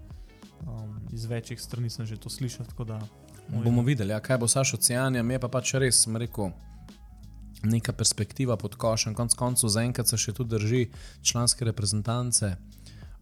[0.66, 2.66] Um, iz večjih strani sem že to slišal.
[2.66, 3.02] tako Da,
[3.64, 6.52] Bomo videli, ja, kaj bo Saš oceanjem, je pa pač res, sem rekel.
[7.62, 10.88] Neka perspektiva pod košem, konc koncev, zaenkrat se še tu drži
[11.22, 12.56] članske reprezentance.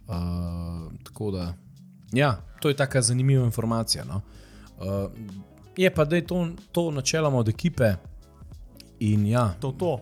[0.08, 1.54] Uh, tako da,
[2.16, 4.06] ja, to je taka zanimiva informacija.
[4.08, 4.22] No.
[4.80, 5.12] Uh,
[5.76, 7.98] je pa, da je to, to načeloma od ekipe.
[9.00, 10.00] In ja, to, to,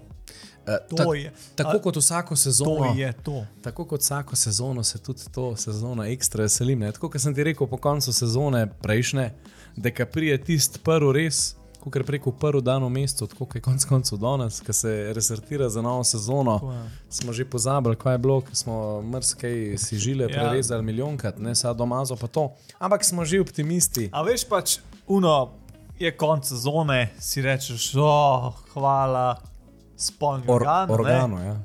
[0.89, 1.32] to tak, je.
[1.55, 3.45] tako kot vsako to sezono, je to.
[3.61, 6.80] tako kot vsako sezono, se tudi to sezono ekstra veselim.
[6.80, 6.91] ne.
[6.91, 9.32] Tako kot sem ti rekel po koncu sezone prejšnje,
[9.76, 13.55] da ka prije tisti prvi res, kot je preko prvi dan v mestu, tako kot
[13.55, 16.59] je konec koncev danes, ki se resortira za novo sezono.
[16.59, 16.84] Tako je.
[17.09, 20.30] Smo že pozabili, kaj je bilo, smo mrskej si žile Ja.
[20.30, 22.51] prerezali milijonkrat, ne sad domazo pa to.
[22.80, 24.09] Ampak smo že optimisti.
[24.11, 25.49] A veš pač, uno
[25.99, 29.38] je konec sezone, si rečeš, oh, hvala,
[29.98, 30.89] spolni Or, organ.
[30.89, 31.58] organo, ja.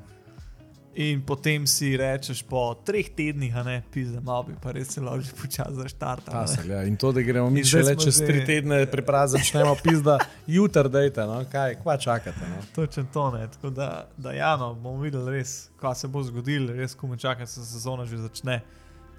[0.95, 5.33] In potem si rečeš po treh tednih, ne, pizda, malo bi pa res celo že
[5.33, 6.29] počasi zaštartal.
[6.29, 6.45] a ne.
[6.45, 6.83] Pasal, ja.
[6.83, 10.85] In to, da gremo mi zdaj le čez že- tri tedne pripraviti, začnemo pizda, jutr
[10.87, 11.41] dejte, no?
[11.49, 12.37] kaj, kva čakate.
[12.39, 12.61] No?
[12.71, 13.47] Točno to ne.
[13.47, 17.17] Tako da, da ja, no, bomo videli res, kaj se bo zgodilo, res, ko me
[17.17, 18.61] čaka, se sezona že začne.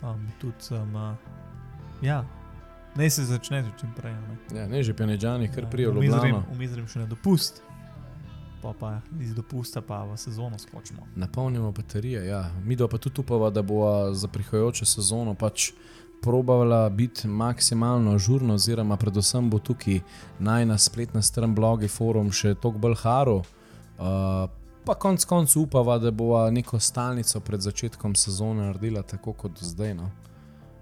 [0.00, 1.16] Um, tudi, um, uh,
[2.00, 2.22] ja,
[2.94, 4.14] ne se začne že čim prej.
[4.14, 4.38] Ne.
[4.54, 6.44] Ja, ne že penežani, kar prijo v Umizrim-.
[6.52, 7.62] Umizrim še na dopust,
[8.64, 11.02] pa pa iz dopusta pa v sezono skočimo.
[11.16, 12.26] Napolnimo baterije.
[12.26, 12.50] Ja.
[12.64, 15.72] Mi pa tudi upamo, da bo za prihajajočo sezono pač
[16.22, 20.00] probavala biti maksimalno žurno, oziroma predvsem bo tukaj
[20.38, 23.42] najna spletna stran, blogi, forum še toliko bolj haro.
[23.98, 24.48] Uh,
[24.84, 29.94] pa konec koncev upava, da bo neko stalnico pred začetkom sezone naredila tako kot zdaj.
[29.94, 30.10] No.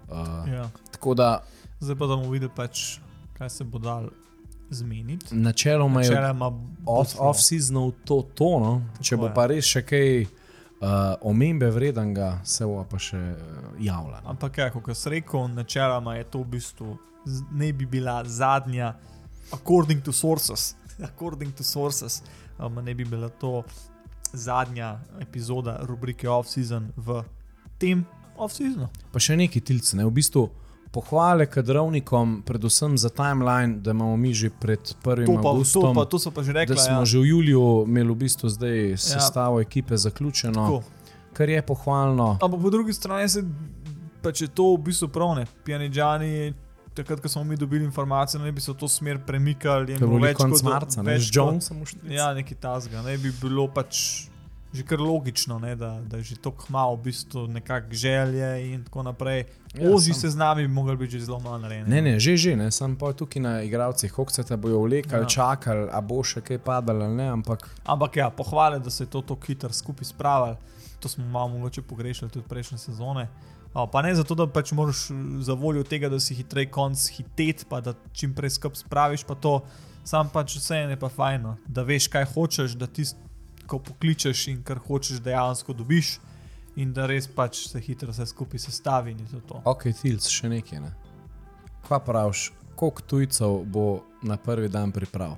[0.07, 0.69] Uh, Ja.
[0.91, 1.43] tako da
[1.83, 2.99] Zdaj pa bomo videli, pač,
[3.35, 4.05] kaj se bo dal
[4.73, 5.35] zmeniti.
[5.35, 6.51] načeloma je bo
[6.85, 8.81] off- to, to no.
[9.01, 9.33] če bo je.
[9.33, 10.27] pa res še kaj uh,
[11.21, 14.21] omembe vredenega, se bo pa še uh, javljala.
[14.23, 14.35] No.
[14.35, 16.97] Ampak, ja, kot sem rekel, načeloma je to v bistvu
[17.51, 18.93] ne bi bila zadnja,
[19.51, 20.75] according to sources,
[21.09, 22.21] according to sources
[22.59, 23.63] um, ne bi bila to
[24.33, 27.23] zadnja epizoda rubrike Off-Season v
[27.77, 28.05] tem
[28.37, 28.89] Off-Seasonu.
[29.11, 30.49] Pa še neki tilce, ne v bistvu.
[30.93, 35.25] Pohvale kadrovnikom, predvsem za timeline, da imamo mi že pred 1.
[35.25, 36.75] To, pa, to, augustom, pa, to so pa že rekli.
[36.75, 37.05] da smo ja.
[37.05, 40.83] že v juliju imeli v bistvu zdaj sestavo ekipe zaključeno, Tako.
[41.33, 42.37] kar je pohvalno.
[42.37, 43.41] Ampak po drugi strani se
[44.21, 45.49] pač je to v bistvu pravne.
[45.65, 46.53] Pijanidžani,
[46.93, 49.97] takrat, ko smo mi dobili informacije, ne bi se v to smer premikali.
[49.97, 51.81] To je bilo več kot- marca, več kot- Jonesom.
[52.05, 53.01] Ja, nekaj tasga.
[53.01, 54.29] Ne bi bilo pač
[54.73, 58.83] že kar logično, ne, da, da je že tako malo, v bistvu nekako želje in
[58.83, 59.45] tako naprej.
[59.73, 61.89] Ja, Ja, Oži sam- se z nami bi mogli biti že zelo malo narejeni.
[61.89, 65.23] Ne, ne, že, že, ne, sam pa tukaj na igravcih, kako se te bojo vlekali,
[65.23, 65.29] ja.
[65.29, 69.21] Čakali, a bo še kaj padalo, ne, ampak Ampak ja, pohvale, da se je to
[69.21, 70.57] tako hitro skupaj spravili.
[70.99, 73.27] To smo malo mogoče pogrešali tudi prejšnje sezone.
[73.73, 77.07] O, pa ne zato, da pač moraš eh, za voljo tega, da si hitrej konc
[77.09, 79.61] hitet, pa da čim prej skup spraviš, pa to
[80.03, 83.03] sam pač vse je pa fajno, da veš, kaj hočeš, da ti,
[83.67, 86.17] ko pokličeš in kar hočeš, dejansko dobiš.
[86.75, 89.41] In da res pač se hitro vse skupaj sestavi in je to.
[89.47, 89.61] to.
[89.69, 90.81] ok, tilc, še nekaj.
[90.81, 90.93] Ne.
[91.85, 93.87] Kva praviš, koliko tujcev bo
[94.25, 95.35] na prvi dan priprav?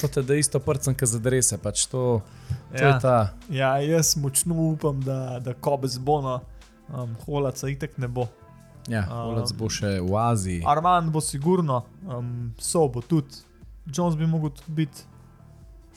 [0.00, 2.20] To te da isto prcem, ki zadrese, pač to,
[2.76, 2.98] to ja.
[3.00, 3.16] ta.
[3.50, 6.38] ja, jaz močno upam, da, da Kobes bo no,
[6.88, 8.28] um, holaca itek ne bo.
[8.88, 10.62] Ja, Um, Olac bo še v Aziji.
[10.66, 13.42] Armand bo sigurno, um, so bo tudi,
[13.86, 15.04] Jones bi mogel tudi biti,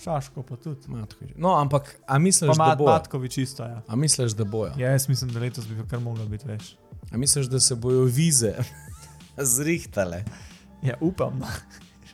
[0.04, 0.88] Šaško pa tudi.
[0.88, 1.34] Matko že.
[1.38, 2.86] No, ampak a misliš, Pa da bo?
[2.86, 3.64] Matkovič isto.
[3.64, 3.82] Ja.
[3.88, 4.74] A misliš, da bojo?
[4.78, 6.76] ja, jaz mislim, da letos bi kar moglo biti več.
[7.12, 8.54] A misliš, da se bojo vize
[9.56, 10.24] zrihtale?
[10.84, 11.42] Ja, upam.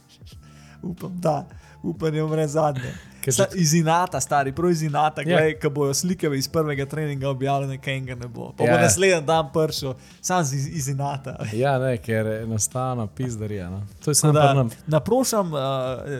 [0.91, 1.45] upam, da.
[1.83, 2.93] Upanje umre zadnje.
[3.23, 5.25] Sta, iz inata, stari, prav iz inata, Ja.
[5.27, 8.53] gledaj, ko bojo slike iz prvega treninga objavljene, kaj ga ne bo.
[8.53, 8.81] Pa Ja, bo ja.
[8.81, 11.37] naslednji dan prišel, sam iz, iz inata.
[11.53, 13.69] Ja, ne, ker je enostavno pizdarija.
[13.69, 13.87] No.
[13.99, 14.69] To je samo Da, prvo.
[14.87, 15.59] naprošam uh,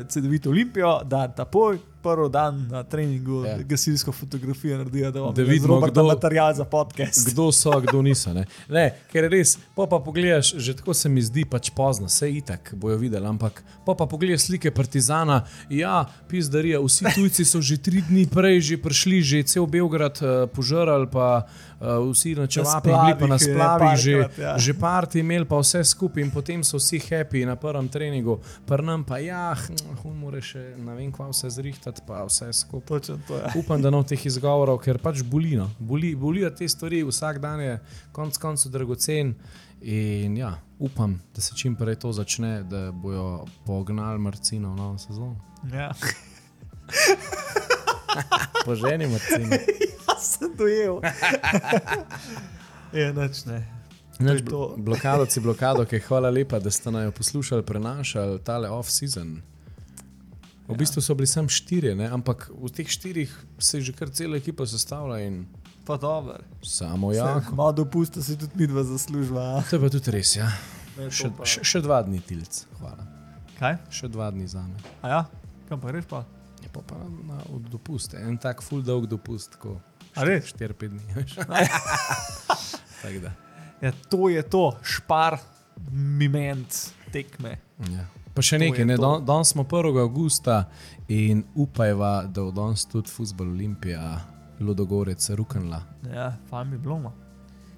[0.08, 3.52] CD-vit Olimpijo, da takoj prvi dan na treningu Ja.
[3.52, 3.58] ja.
[3.60, 7.28] gasilsko fotografijo naredijo, da Da vidimo, kdo- material za podcast.
[7.28, 8.34] Kdo so, kdo niso.
[8.34, 8.46] Ne?
[8.68, 12.30] Ne, ker je res, pa pa pogledaš, že tako se mi zdi pač pozno, vse
[12.32, 17.78] itak bojo videli, ampak pa pa pogledaš slike Partizana, ja, pizdarija, vsi tujci so že
[17.78, 21.46] tri dni prej že prišli, že cel Belgrad uh, požrali, pa
[21.80, 24.58] uh, vsi na čevapih bili pa na splavih, ne, že, ja.
[24.58, 29.04] že parti imeli pa vse skupaj in potem so vsi happy na prvem treningu, prnem
[29.04, 29.56] pa ja,
[30.04, 33.02] hun more še ne vem kva vse zrihtati, pa vse skupaj.
[33.28, 33.54] To je.
[33.62, 35.70] Upam, da no teh izgovorov, ker pač bolijo.
[35.80, 37.78] Boli, bolijo te stvari, vsak dan je
[38.16, 39.36] konec koncev dragocen.
[39.82, 44.98] In ja, upam, da se čim prej to začne, da bojo pognali Marcino v novo
[45.00, 45.36] sezono.
[45.72, 45.94] Ja.
[48.66, 49.56] Poženi Marcino.
[50.42, 51.00] Ja, sem dojel.
[52.94, 53.60] Je noč ne.
[54.20, 54.76] Neč, To je to.
[54.78, 59.42] blokadovci, blokadovke, hvala lepa, da ste naj poslušali, prenašali tale off-season.
[60.68, 62.08] V bistvu so bili samo štirje, ne?
[62.08, 65.46] ampak v teh štirih se je že kar cela ekipa sestavlja in
[65.86, 66.36] Pa dobro.
[66.62, 67.26] samo Ja.
[67.26, 67.42] ja.
[67.52, 69.64] Malo dopusta si tudi midva zaslužila.
[69.70, 70.52] To je pa tudi res, ja.
[71.10, 73.08] Še, še, še dva dni tilc, hvala.
[73.58, 73.78] Kaj?
[73.90, 74.76] Še dva dni za me.
[75.02, 75.22] A ja,
[75.72, 76.22] kam pa greš pa?
[76.62, 79.80] Je pa, pa na, na dopust, en tak full dolg dopust, ko?
[80.20, 81.04] 4-5 dni.
[83.82, 85.38] Ja, to je to, špar,
[85.92, 87.56] miment, tekme.
[87.88, 88.04] Ja.
[88.36, 89.02] Pa še To nekaj, ne, to.
[89.02, 90.00] don, danes smo 1.
[90.02, 90.66] augusta
[91.08, 94.20] in upajva, da bo danes tudi futbol Olimpija,
[94.60, 95.80] Ludogorec, Rukenla.
[96.12, 97.14] Ja, fajn bi bilo.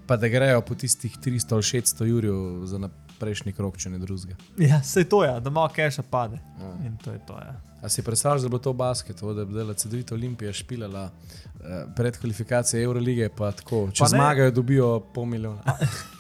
[0.10, 2.82] Pa da grejo po tistih 300 ali 600 jurjev za
[3.20, 4.36] prejšnji krok, če ne drugega.
[4.58, 6.42] Ja, sej to je, da malo keša pade.
[6.60, 6.74] Ja.
[6.86, 7.38] In to je to.
[7.38, 7.62] Ja.
[7.82, 11.10] A si predstavljaš, da bo to basket, da bi bila CD-vita Olimpija špilala
[11.56, 11.62] eh,
[11.96, 14.10] pred kvalifikacijo Eurolige, pa tako, če Pa ne.
[14.10, 15.78] zmagajo, dobijo pol milijona.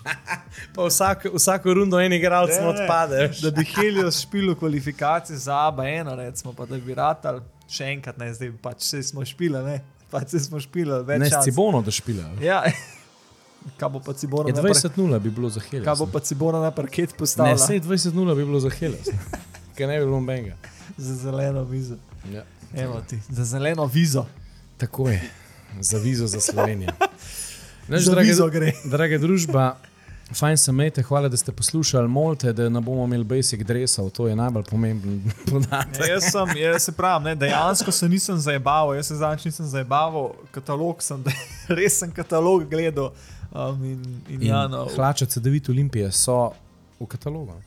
[0.76, 2.68] pa vsako, vsako rundo en igralec Ne, ne.
[2.70, 3.30] odpade.
[3.42, 7.40] Da bi Helios špil v kvalifikaciji za ABA eno, recimo, pa da bi ratal
[7.70, 9.78] še enkrat, ne zdaj pač vse smo špili, ne.
[10.12, 11.46] Pač vse smo špili, več Ne s šans.
[11.46, 12.42] Cibono, da špilajo.
[12.42, 12.64] Ja,
[13.80, 15.86] kaj bo pa Cibona Je na, par, 20-0 bi bilo za Helios.
[15.86, 19.14] kaj bo pa Cibona na parket Ne, postavila sej 20-0 bi bilo za Helios.
[19.82, 20.54] Ker ne bi bilo benga.
[20.98, 21.96] za zeleno vizo.
[22.30, 22.44] Ja.
[22.76, 24.26] Evo ti, za zeleno vizo.
[24.78, 25.22] Tako je,
[25.80, 26.90] za vizo za Slovenijo.
[27.88, 28.72] Naš, Za drage, vizo gre.
[28.86, 29.78] Draga družba,
[30.34, 32.08] fajn se imejte, hvala, da ste poslušali.
[32.08, 35.18] Molite, da ne bomo imeli basic drevesov, to je najbolj pomemben
[35.50, 36.00] podatek.
[36.00, 39.66] Ja, jaz sem, jaz se pravim, ne, dejansko se nisem zabaval, jaz se zadnjič nisem
[39.66, 41.24] zabaval, katalog sem,
[41.78, 43.12] res sem katalog gledal.
[43.52, 46.52] Um, in, in, In ja, no, Hlače CD-vit Olimpije so
[47.00, 47.58] v katalogu.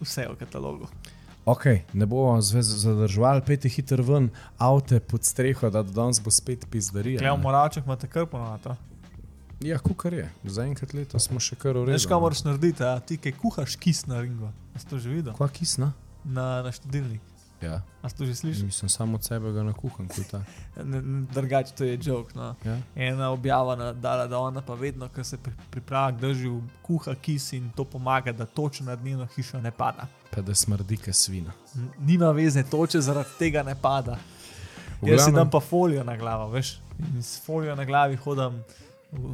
[0.00, 0.86] vse v katalogu.
[1.44, 4.28] Ok, ne bomo zvez- zadrževali, pejte hiter ven,
[4.58, 7.18] avte pod streho, da danes bo spet pizdarija.
[7.18, 7.42] Klej v ne.
[7.42, 8.76] Moravčah imate kar ponato.
[9.60, 10.28] Ja, kukar je.
[10.44, 12.06] Zaenkrat letos smo še kar Veš, urejeni.
[12.08, 14.50] kaj moraš narediti, a ti kaj kuhaš kis na ringu.
[14.68, 15.32] A si to že videl?
[15.32, 15.92] Kva kisna?
[16.24, 17.20] Na, na študilnik.
[17.60, 18.66] Ja, A si to že slišal?
[18.66, 20.42] mislim, samo od sebe ga nakuham, kot ta.
[21.34, 22.34] Drugače to je jok.
[22.34, 22.54] No.
[22.60, 22.78] Ja.
[22.96, 27.14] Ena objava na- dala, da ona pa vedno, ko se pri, pripravlja k dežju, kuha
[27.14, 30.06] kis in to pomaga, da toča nad njeno hišo ne pada.
[30.34, 31.52] Pa da smrdi, ka svina.
[31.98, 34.18] Nima veze, toče zaradi tega ne pada.
[35.02, 36.78] Jaz si dam pa folijo na glavo, veš.
[36.98, 38.62] In s folijo na glavi hodim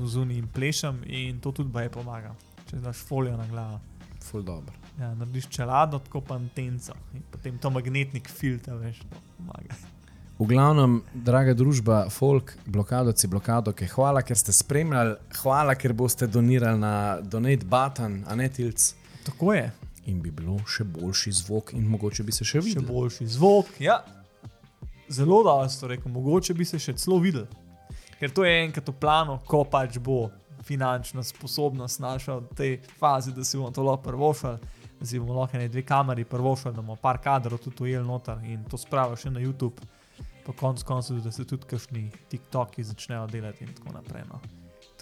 [0.05, 2.35] zunaj in plešem, in to tudi baje pomaga.
[2.71, 3.81] Če daš folijo na glavo.
[4.25, 4.75] Ful dobro.
[4.99, 6.97] Ja, narediš čelado, tako pa antenco.
[7.15, 9.79] In potem to magnetnik filter, veš, to pomaga.
[10.39, 16.79] V glavnem, draga družba, folk, blokadoci, blokadoke, hvala, ker ste spremljali, hvala, ker boste donirali
[16.79, 16.93] na
[17.23, 18.93] Donate Button, a ne tilc.
[19.27, 19.65] Tako je,
[20.09, 22.87] In bi bilo še boljši zvok, in mogoče bi se še še videl.
[22.89, 23.77] boljši zvok.
[23.85, 24.01] Ja.
[25.09, 27.47] Zelo dobro si to rekel, mogoče bi se še celo videl.
[28.19, 30.31] Ker to je enkrat v planu, ko pač bo
[30.65, 34.59] finančna sposobnost naša v tej fazi, da si bomo to lahko prvošali,
[35.01, 38.43] da si bomo lahko ne dve kameri prvošali, da bomo par kadrov tudi ujeli noter
[38.45, 39.81] in to spravo še na YouTube.
[40.45, 44.25] Po koncu koncev, da se tudi kakšni TikToki začnejo delati in tako naprej.
[44.33, 44.41] No.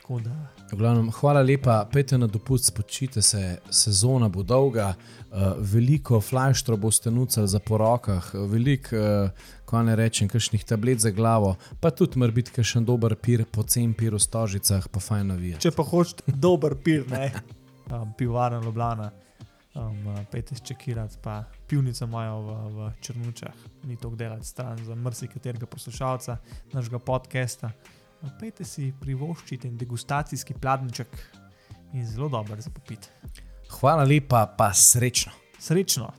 [0.07, 5.55] Tako da, V glavnem, hvala lepa, pejte na dopust, spočite se, sezona bo dolga, uh,
[5.59, 11.11] veliko flashtrov boste nucali za po rokah, veliko, uh, ko ne rečem, kakšnih tablet za
[11.11, 15.59] glavo, pa tudi mora biti kakšen dober pir, pocen pir v stožicah, pa fajn navija.
[15.59, 17.31] če pa hočeš dober pir, ne,
[17.95, 19.11] um, pivovarna Ljubljana,
[19.75, 25.67] um, pejte čekirati, pa pivnice imajo v, v Črnučah, ni to delati stran za marsikaterega
[25.67, 26.39] poslušalca
[26.75, 27.71] našega podcasta.
[28.23, 31.17] Uh, Pejte si privoščiti en degustacijski pladniček
[31.95, 33.11] in zelo dober za popit.
[33.79, 35.33] Hvala lepa, pa srečno.
[35.59, 36.12] Srečno!